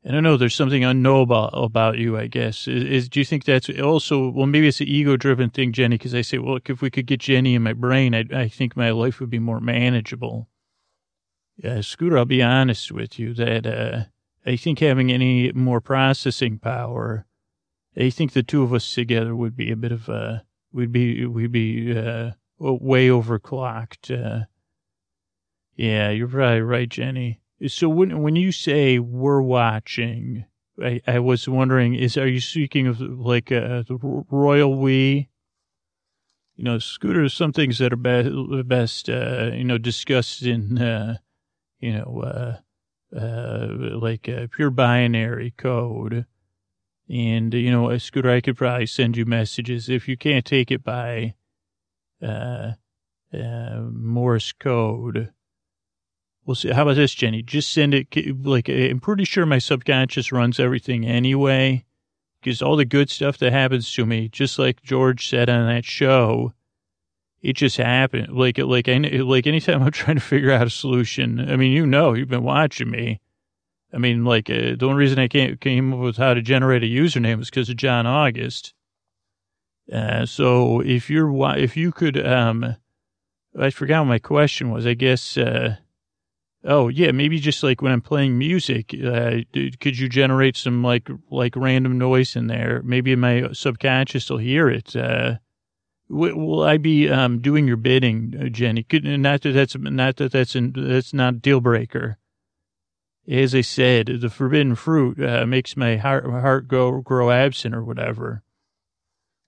[0.05, 0.37] I don't know.
[0.37, 2.67] There's something unknowable about you, I guess.
[2.67, 5.91] Is, is do you think that's also, well, maybe it's an ego driven thing, Genny,
[5.91, 8.47] because I say, well, look, if we could get Genny in my brain, I, I
[8.47, 10.47] think my life would be more manageable.
[11.81, 14.03] Scooter, I'll be honest with you that, uh,
[14.45, 17.25] I think having any more processing power,
[17.97, 21.25] I think the two of us together would be a bit of a, we'd be,
[21.25, 24.45] we'd be, uh, way overclocked.
[25.77, 27.37] Yeah, you're probably right, Genny.
[27.67, 30.45] So when when you say we're watching,
[30.83, 33.97] I, I was wondering, is are you speaking of like uh, the
[34.29, 35.29] royal we?
[36.55, 37.33] You know, scooters.
[37.33, 41.17] Some things that are be- best, uh, you know, discussed in, uh,
[41.79, 43.67] you know, uh, uh,
[43.99, 46.25] like pure binary code.
[47.09, 50.71] And you know, a scooter, I could probably send you messages if you can't take
[50.71, 51.35] it by
[53.91, 55.31] Morse code
[56.47, 56.69] We'll see.
[56.71, 57.45] How about this, Genny?
[57.45, 58.07] Just send it.
[58.45, 61.83] Like, I'm pretty sure my subconscious runs everything anyway,
[62.39, 65.83] because all the good stuff that happens to me, just like George said on that
[65.83, 66.53] show,
[67.41, 68.31] it just happened.
[68.31, 72.13] Like, like, like anytime I'm trying to figure out a solution, I mean, you know,
[72.13, 73.19] you've been watching me.
[73.93, 76.83] I mean, like, uh, the only reason I came, came up with how to generate
[76.83, 78.73] a username is because of John August.
[79.91, 82.77] Uh, so if you're, if you could, um,
[83.59, 84.85] I forgot what my question was.
[84.85, 85.75] I guess, uh,
[86.63, 89.37] Oh yeah, maybe just like when I'm playing music, uh,
[89.79, 92.81] could you generate some like like random noise in there?
[92.83, 94.95] Maybe my subconscious will hear it.
[94.95, 95.35] Uh,
[96.09, 98.87] will I be um, doing your bidding, uh, Genny?
[98.87, 102.17] Could, not that that's not that that's an, that's not a deal breaker.
[103.29, 107.83] As I said, the forbidden fruit uh, makes my heart heart go grow absent or
[107.83, 108.43] whatever.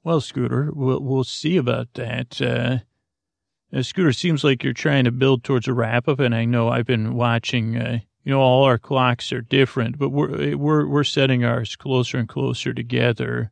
[0.03, 2.83] Well, Scooter, we'll we'll see about that.
[3.71, 6.69] Uh, Scooter, seems like you're trying to build towards a wrap up, and I know
[6.69, 7.77] I've been watching.
[7.77, 12.17] Uh, you know, all our clocks are different, but we're we're we're setting ours closer
[12.17, 13.51] and closer together.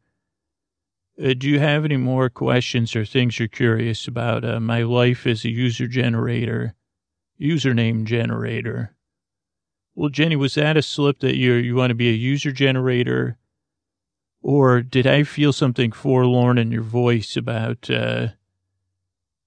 [1.24, 4.43] Uh, do you have any more questions or things you're curious about?
[4.43, 6.76] Uh, my life as a user generator,
[7.39, 8.95] username generator.
[9.95, 13.38] Well, Genny, was that a slip that you you want to be a user generator,
[14.41, 17.89] or did I feel something forlorn in your voice about?
[17.89, 18.30] Uh,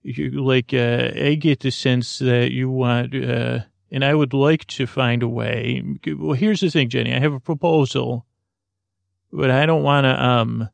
[0.02, 4.66] you like uh, I get the sense that you want, uh, and I would like
[4.68, 5.82] to find a way.
[6.06, 7.14] Well, here's the thing, Genny.
[7.14, 8.26] I have a proposal,
[9.32, 10.24] but I don't want to.
[10.24, 10.70] Um,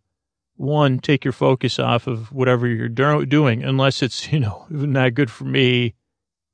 [0.58, 5.14] one, take your focus off of whatever you're do- doing, unless it's you know not
[5.14, 5.94] good for me,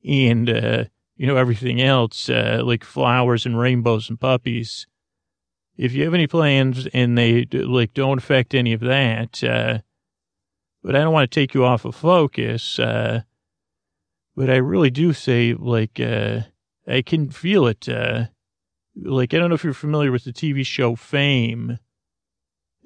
[0.07, 0.85] and uh,
[1.17, 4.87] you know everything else uh, like flowers and rainbows and puppies.
[5.77, 9.79] If you have any plans and they like don't affect any of that, uh,
[10.83, 12.79] but I don't want to take you off of focus.
[12.79, 13.23] Uh,
[14.37, 16.41] but I really do say, like, uh,
[16.87, 17.89] I can feel it.
[17.89, 18.27] Uh,
[18.97, 21.79] like, I don't know if you're familiar with the TV show Fame,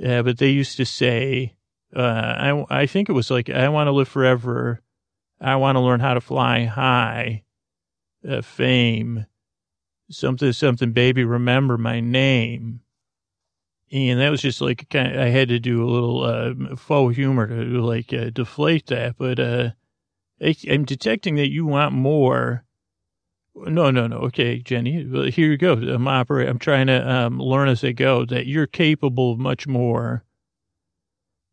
[0.04, 1.54] uh, but they used to say,
[1.94, 4.82] uh, I, I think it was like, I want to live forever.
[5.40, 7.44] I want to learn how to fly high.
[8.28, 9.26] Uh, fame.
[10.10, 12.80] Something, something, baby, remember my name.
[13.92, 17.14] And that was just like kind of, I had to do a little uh, faux
[17.14, 19.16] humor to like uh, deflate that.
[19.16, 19.70] But uh,
[20.42, 22.64] I, am detecting that you want more.
[23.54, 24.16] No, no, no.
[24.18, 25.72] Okay, Genny, here you go.
[25.74, 26.50] I'm operating.
[26.50, 30.24] I'm trying to um, learn as I go that you're capable of much more.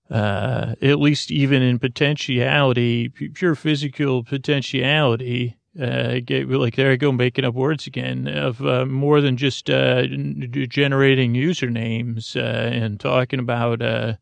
[0.09, 7.45] Uh, at least even in potentiality, pure physical potentiality uh, like there I go making
[7.45, 10.03] up words again of uh, more than just uh,
[10.67, 14.15] generating usernames uh, and talking about uh,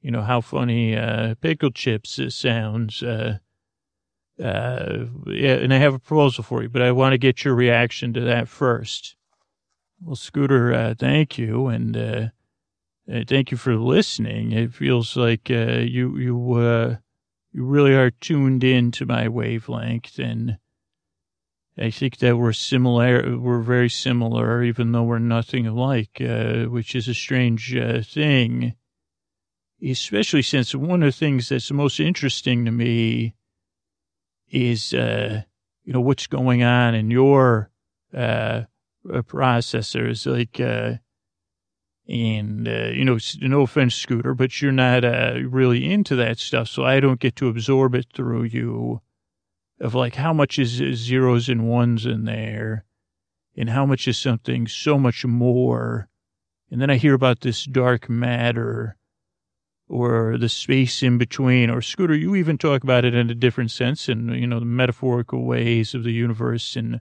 [0.00, 3.02] you know how funny uh, pickle chips sounds.
[3.02, 3.38] Uh,
[4.42, 7.54] uh, yeah, and I have a proposal for you, but I want to get your
[7.54, 9.16] reaction to that first.
[10.02, 12.32] Well, Scooter, uh, thank you, and
[13.26, 14.52] thank you for listening.
[14.52, 16.96] It feels like uh, you you uh,
[17.56, 20.58] you really are tuned in to my wavelength and
[21.78, 26.94] I think that we're similar, we're very similar, even though we're nothing alike, uh, which
[26.94, 28.74] is a strange uh, thing,
[29.82, 33.34] especially since one of the things that's most interesting to me
[34.50, 35.42] is, uh,
[35.84, 37.70] you know, what's going on in your,
[38.14, 38.62] uh,
[39.06, 40.98] processors, like, uh,
[42.08, 46.68] and, uh, you know, no offense, Scooter, but you're not, uh, really into that stuff.
[46.68, 49.00] So I don't get to absorb it through you
[49.80, 52.84] of like how much is zeros and ones in there
[53.56, 56.08] and how much is something so much more.
[56.70, 58.96] And then I hear about this dark matter
[59.88, 63.70] or the space in between, or Scooter, you even talk about it in a different
[63.70, 67.00] sense and, you know, the metaphorical ways of the universe and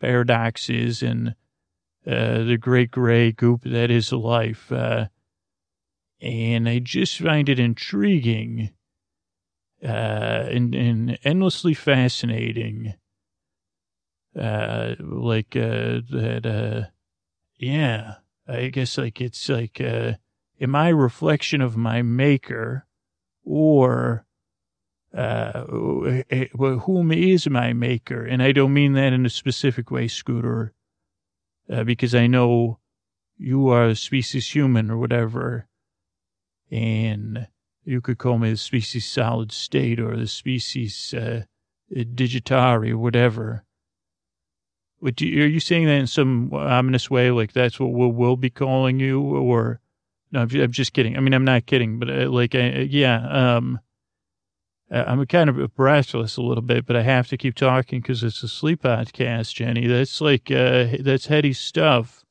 [0.00, 1.34] paradoxes and
[2.04, 4.70] the great gray goop that is life.
[4.70, 5.06] Uh,
[6.20, 8.70] and I just find it intriguing
[9.82, 12.94] uh, and, and endlessly fascinating.
[14.38, 16.90] Uh, like, uh, that, uh,
[17.56, 18.14] yeah,
[18.48, 20.14] I guess like it's like, uh,
[20.60, 22.86] am I reflection of my maker
[23.44, 24.26] or
[25.16, 28.24] uh, whom is my maker?
[28.24, 30.72] And I don't mean that in a specific way, Scooter,
[31.70, 32.78] uh, because I know
[33.36, 35.66] you are a species human or whatever.
[36.70, 37.48] And
[37.84, 41.42] you could call me the species solid state or the species uh,
[41.92, 43.64] digitari or whatever.
[45.00, 48.48] But are you saying that in some ominous way, like that's what we'll, we'll be
[48.48, 49.80] calling you, or
[50.32, 51.16] no, I'm, just kidding.
[51.16, 53.80] I mean, I'm not kidding, but uh, like, uh, yeah, um,
[54.90, 58.42] I'm kind of breathless a little bit, but I have to keep talking because it's
[58.42, 59.88] a sleep podcast, Genny.
[59.88, 62.24] That's like, uh, that's heady stuff.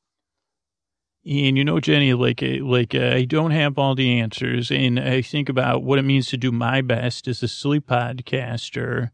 [1.26, 5.00] And you know, Genny, like, uh, like uh, I don't have all the answers, and
[5.00, 9.10] I think about what it means to do my best as a sleep podcaster.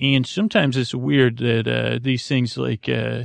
[0.00, 3.24] And sometimes it's weird that uh, these things, like, uh,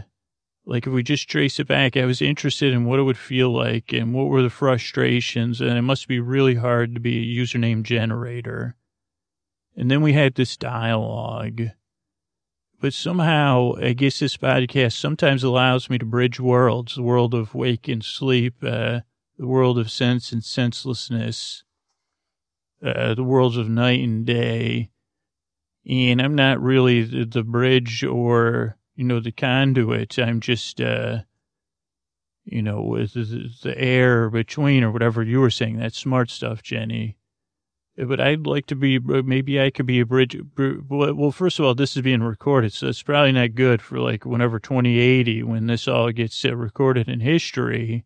[0.65, 3.51] like if we just trace it back, I was interested in what it would feel
[3.51, 5.61] like and what were the frustrations.
[5.61, 8.75] And it must be really hard to be a username generator.
[9.75, 11.69] And then we had this dialogue.
[12.79, 17.55] But somehow, I guess this podcast sometimes allows me to bridge worlds, the world of
[17.55, 19.01] wake and sleep, uh,
[19.37, 21.63] the world of sense and senselessness,
[22.83, 24.91] uh, the worlds of night and day.
[25.87, 30.17] And I'm not really the, the bridge or you know, the conduit.
[30.17, 31.19] I'm just, uh,
[32.45, 37.15] you know, the, the air between or whatever you were saying, that smart stuff, Genny.
[37.97, 40.37] But I'd like to be, maybe I could be a bridge.
[40.57, 44.25] Well, first of all, this is being recorded, so it's probably not good for like
[44.25, 48.03] whenever 2080, when this all gets uh, recorded in history.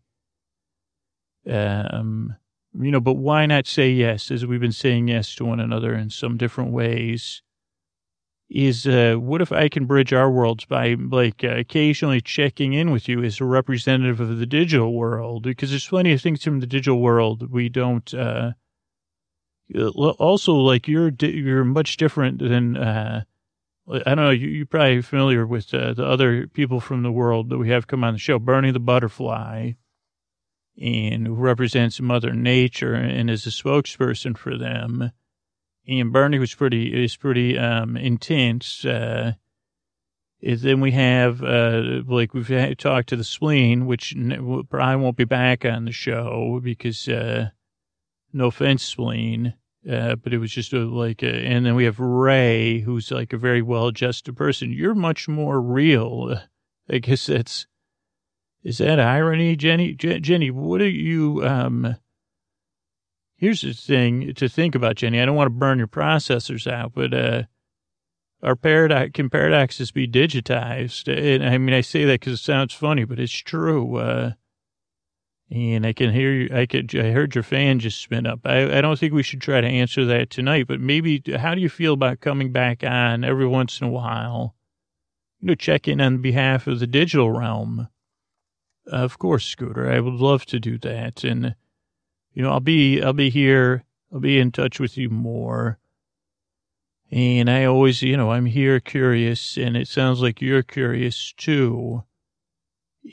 [1.48, 2.36] Um,
[2.78, 5.94] you know, but why not say yes, as we've been saying yes to one another
[5.94, 7.42] in some different ways?
[8.50, 12.90] is uh, what if I can bridge our worlds by like uh, occasionally checking in
[12.90, 15.44] with you as a representative of the digital world?
[15.44, 18.12] Because there's plenty of things from the digital world we don't.
[18.12, 18.52] Uh,
[19.74, 22.76] also, like you're you're much different than.
[22.76, 23.24] Uh,
[23.88, 24.30] I don't know.
[24.30, 27.88] You, are probably familiar with uh, the other people from the world that we have
[27.88, 28.38] come on the show.
[28.38, 29.72] Bernie the butterfly,
[30.80, 35.10] and who represents Mother Nature and is a spokesperson for them
[35.90, 38.84] and Bernie was pretty is pretty um, intense.
[38.84, 39.32] Uh,
[40.42, 44.14] then we have uh, like we've talked to the spleen, which
[44.70, 47.50] probably won't be back on the show because uh,
[48.32, 49.54] no offense, spleen.
[49.90, 53.32] Uh, but it was just a, like, a, and then we have Ray, who's like
[53.32, 54.70] a very well adjusted person.
[54.70, 56.38] You're much more real.
[56.90, 57.66] I guess that's,
[58.62, 59.96] is that irony, Genny?
[59.96, 61.96] Genny, what are you, um,
[63.36, 65.22] here's the thing to think about, Genny.
[65.22, 67.44] I don't want to burn your processors out, but uh,
[68.42, 71.08] our paradox can paradoxes be digitized?
[71.08, 73.96] And I mean, I say that because it sounds funny, but it's true.
[73.96, 74.32] Uh,
[75.50, 76.56] and I can hear you.
[76.56, 76.94] I could.
[76.94, 78.40] I heard your fan just spin up.
[78.44, 81.22] I, I don't think we should try to answer that tonight, but maybe.
[81.36, 84.54] How do you feel about coming back on every once in a while?
[85.40, 87.88] You know, check in on behalf of the digital realm.
[88.86, 89.90] Of course, Scooter.
[89.90, 91.54] I would love to do that, and
[92.32, 93.84] you know, I'll be, I'll be here.
[94.12, 95.78] I'll be in touch with you more.
[97.10, 102.04] And I always, you know, I'm here curious and it sounds like you're curious too.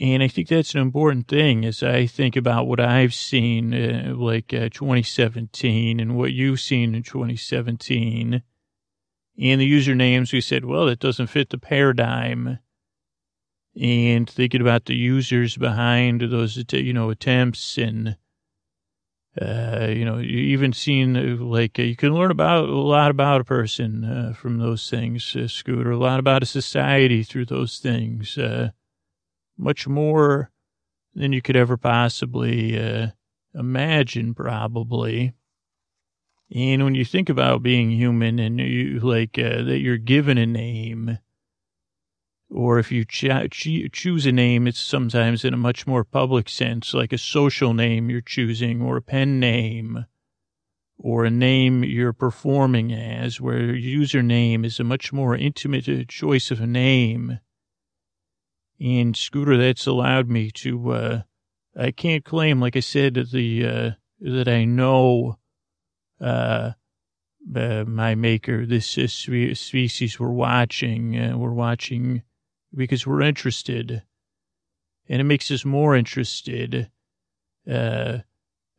[0.01, 4.13] And I think that's an important thing as I think about what I've seen, uh,
[4.15, 8.43] like uh, 2017 and what you've seen in 2017.
[9.39, 12.59] And the usernames, we said, well, that doesn't fit the paradigm.
[13.79, 18.17] And thinking about the users behind those, you know, attempts and,
[19.39, 23.11] uh, you know, you even seen uh, like uh, you can learn about a lot
[23.11, 25.91] about a person uh, from those things, Scooter.
[25.91, 28.37] A lot about a society through those things.
[29.57, 30.51] Uh, much more
[31.13, 33.11] than you could ever possibly
[33.53, 35.33] imagine, probably.
[36.53, 40.45] And when you think about being human and you like uh, that you're given a
[40.45, 41.17] name,
[42.49, 46.93] or if you ch- choose a name, it's sometimes in a much more public sense,
[46.93, 50.05] like a social name you're choosing, or a pen name,
[50.97, 56.49] or a name you're performing as, where your username is a much more intimate choice
[56.49, 57.39] of a name.
[58.79, 61.21] And Scooter, that's allowed me to, uh,
[61.75, 65.39] I can't claim, like I said, the, uh, that I know,
[66.21, 66.71] uh,
[67.55, 72.23] uh my maker, this uh, species we're watching, uh, we're watching
[72.75, 74.03] because we're interested.
[75.09, 76.91] And it makes us more interested.
[77.69, 78.19] Uh,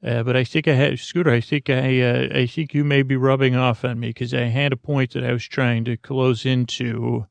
[0.05, 1.31] uh, but I think I had Scooter.
[1.31, 4.43] I think I, uh, I think you may be rubbing off on me because I
[4.43, 7.27] had a point that I was trying to close into,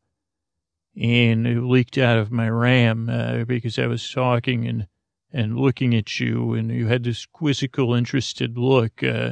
[0.99, 4.87] and it leaked out of my RAM uh, because I was talking and
[5.31, 9.31] and looking at you, and you had this quizzical, interested look, uh,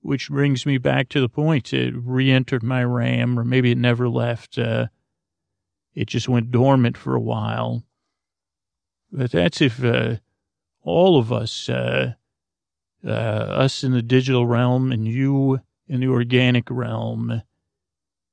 [0.00, 1.74] which brings me back to the point.
[1.74, 4.56] It re-entered my RAM, or maybe it never left.
[4.56, 4.86] Uh,
[5.94, 7.84] it just went dormant for a while.
[9.12, 10.16] But that's if uh,
[10.82, 12.14] all of us, uh,
[13.04, 17.42] uh, us in the digital realm and you in the organic realm,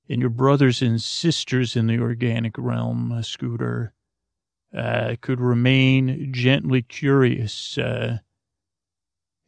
[0.09, 3.93] and your brothers and sisters in the organic realm, uh, Scooter,
[4.75, 7.77] uh, could remain gently curious.
[7.77, 8.19] Uh,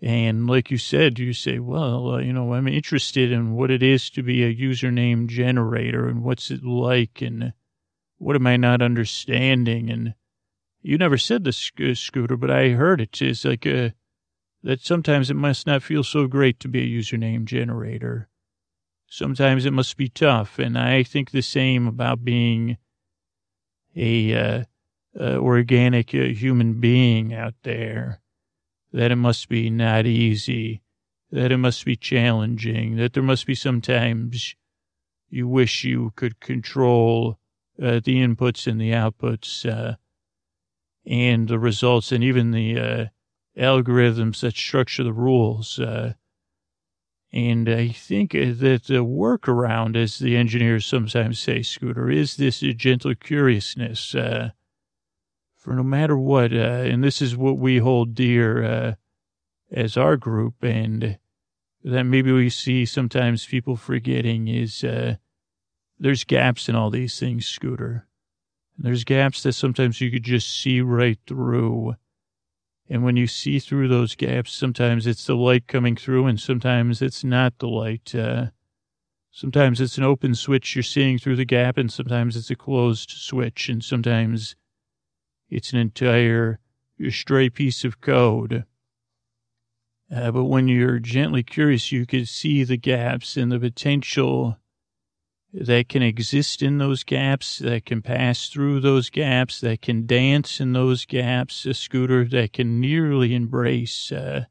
[0.02, 3.82] and like you said, you say, well, uh, you know, I'm interested in what it
[3.82, 7.54] is to be a username generator and what's it like and
[8.18, 9.90] what am I not understanding?
[9.90, 10.14] And
[10.82, 13.22] you never said this, uh, Scooter, but I heard it.
[13.22, 13.90] It's like a, uh,
[14.64, 18.30] that sometimes it must not feel so great to be a username generator.
[19.08, 20.60] Sometimes it must be tough.
[20.60, 22.78] And I think the same about being
[23.96, 24.64] a, uh,
[25.20, 28.22] uh, organic uh, human being out there,
[28.92, 30.82] that it must be not easy,
[31.32, 34.56] that it must be challenging, that there must be sometimes
[35.30, 37.40] you wish you could control
[37.82, 39.96] uh, the inputs and the outputs, uh,
[41.06, 43.06] and the results, and even the uh,
[43.58, 45.80] algorithms that structure the rules.
[47.36, 52.60] Uh, and I think that the workaround, as the engineers sometimes say, Scooter, is this
[52.60, 54.16] gentle curiousness.
[54.16, 54.52] Uh,
[55.58, 58.96] for no matter what, uh, and this is what we hold dear
[59.72, 61.18] as our group, and
[61.84, 64.86] that maybe we see sometimes people forgetting is
[65.98, 68.08] there's gaps in all these things, Scooter.
[68.78, 71.96] There's gaps that sometimes you could just see right through.
[72.90, 77.02] And when you see through those gaps, sometimes it's the light coming through and sometimes
[77.02, 78.14] it's not the light.
[78.14, 78.48] Uh,
[79.32, 83.10] sometimes it's an open switch you're seeing through the gap and sometimes it's a closed
[83.10, 84.56] switch and sometimes
[85.50, 86.60] it's an entire
[87.10, 88.66] stray piece of code.
[90.14, 94.58] Uh, but when you're gently curious, you can see the gaps and the potential
[95.62, 100.60] that can exist in those gaps, that can pass through those gaps, that can dance
[100.60, 104.46] in those gaps, a scooter that can nearly embrace, uh,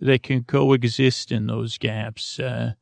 [0.00, 2.74] that can coexist in those gaps, uh,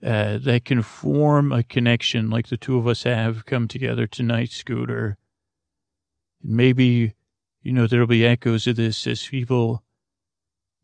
[0.00, 4.50] uh, that can form a connection like the two of us have come together tonight,
[4.50, 5.18] Scooter.
[6.42, 7.14] And maybe,
[7.62, 9.82] you know, there'll be echoes of this as people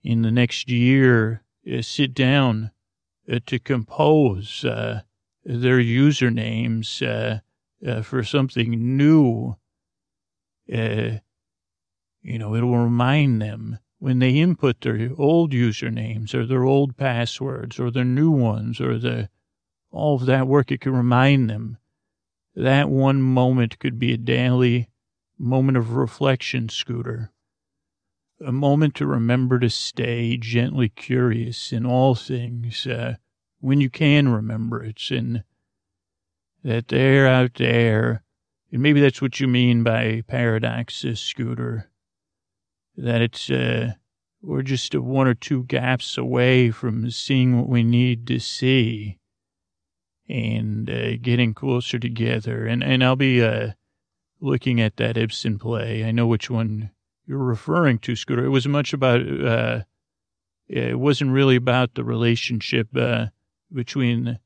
[0.02, 2.72] in the next year uh, sit down
[3.32, 5.02] uh, to compose, uh,
[5.44, 7.40] their usernames uh,
[7.86, 9.56] uh, for something new,
[10.72, 11.18] uh,
[12.22, 17.78] you know, it'll remind them when they input their old usernames or their old passwords
[17.78, 19.28] or their new ones or the
[19.90, 21.78] all of that work, it can remind them.
[22.56, 24.90] That one moment could be a daily
[25.38, 27.30] moment of reflection, Scooter.
[28.44, 32.86] A moment to remember to stay gently curious in all things.
[32.86, 33.16] Uh,
[33.64, 35.42] when you can remember it and
[36.62, 38.22] that they're out there.
[38.70, 41.90] And maybe that's what you mean by paradoxes, Scooter.
[42.98, 43.94] That it's, uh,
[44.42, 49.16] we're just one or two gaps away from seeing what we need to see
[50.28, 52.66] and uh, getting closer together.
[52.66, 53.70] And, and I'll be uh,
[54.40, 56.04] looking at that Ibsen play.
[56.04, 56.90] I know which one
[57.26, 58.44] you're referring to, Scooter.
[58.44, 59.80] It was much about, uh,
[60.68, 63.28] it wasn't really about the relationship uh,
[63.74, 64.38] between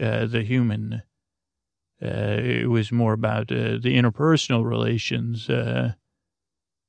[0.00, 1.02] uh, the human.
[2.02, 5.48] Uh, it was more about uh, the interpersonal relations.
[5.48, 5.94] Uh,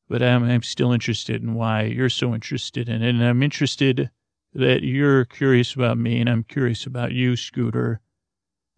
[0.09, 3.09] but I'm, I'm still interested in why you're so interested in it.
[3.09, 4.09] And I'm interested
[4.53, 8.01] that you're curious about me and I'm curious about you, Scooter.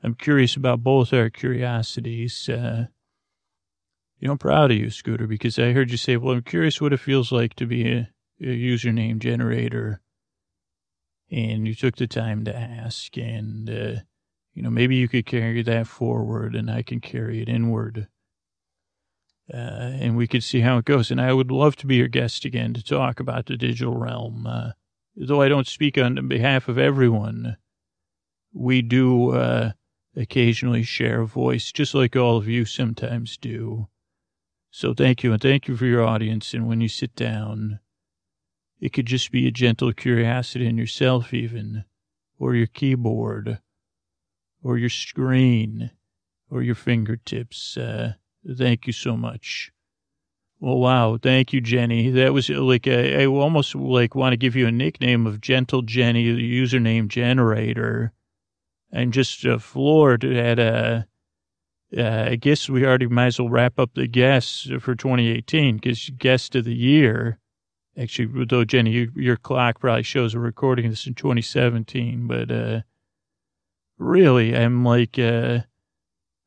[0.04, 2.50] I'm curious about both our curiosities.
[2.50, 2.88] Uh,
[4.20, 6.82] you know, I'm proud of you, Scooter, because I heard you say, well, I'm curious
[6.82, 8.10] what it feels like to be a,
[8.42, 10.02] a username generator
[11.32, 13.18] and you took the time to ask.
[13.18, 14.02] And, uh,
[14.54, 18.08] you know, maybe you could carry that forward and I can carry it inward.
[19.52, 21.10] Uh, and we could see how it goes.
[21.10, 24.46] And I would love to be your guest again to talk about the digital realm.
[24.46, 24.72] Uh,
[25.16, 27.58] though I don't speak on behalf of everyone,
[28.54, 29.72] we do uh,
[30.16, 33.88] occasionally share a voice, just like all of you sometimes do.
[34.72, 36.54] So thank you, and thank you for your audience.
[36.54, 37.80] And when you sit down,
[38.80, 41.86] it could just be a gentle curiosity in yourself, even,
[42.38, 43.60] or your keyboard,
[44.64, 45.92] or your screen,
[46.50, 47.78] or your fingertips.
[47.78, 48.14] Uh,
[48.58, 49.72] thank you so much.
[50.62, 51.18] Well, wow.
[51.18, 52.14] Thank you, Genny.
[52.14, 56.36] That was like, I almost like want to give you a nickname of Gentle Genny,
[56.36, 58.12] the username generator.
[58.94, 61.04] I'm just uh, floored at, uh,
[61.98, 66.10] uh, I guess we already might as well wrap up the guests for 2018 because
[66.18, 67.40] guest of the year,
[67.98, 72.82] actually, though, Genny, you, your clock probably shows we're recording this in 2017, but, uh,
[73.98, 75.60] really, I'm like, uh,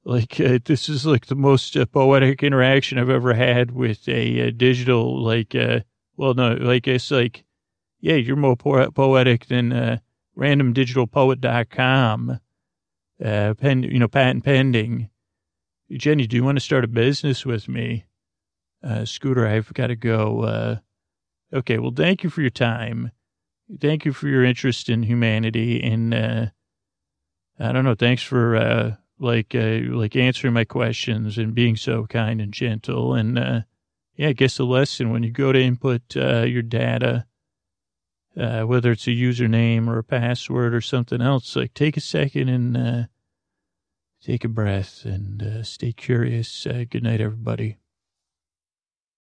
[0.05, 4.49] like uh, this is like the most uh, poetic interaction I've ever had with a,
[4.49, 5.81] uh, digital like uh
[6.17, 7.45] well no like it's like
[8.01, 9.99] yeah you're more po- poetic than uh
[10.37, 12.41] randomdigitalpoet.com
[13.25, 15.09] uh pen you know patent pending.
[15.93, 18.07] Genny do you want to start a business with me?
[18.83, 20.41] Uh Scooter I've got to go
[21.53, 23.11] okay well thank you for your time
[23.81, 26.47] thank you for your interest in humanity and uh
[27.59, 32.07] I don't know thanks for uh like uh, like answering my questions and being so
[32.07, 33.15] kind and gentle.
[33.15, 33.61] And uh,
[34.17, 37.27] yeah, I guess the lesson when you go to input uh, your data,
[38.39, 42.49] uh, whether it's a username or a password or something else, like take a second
[42.49, 43.03] and uh,
[44.21, 46.67] take a breath and uh, stay curious.
[46.91, 47.79] good night, everybody.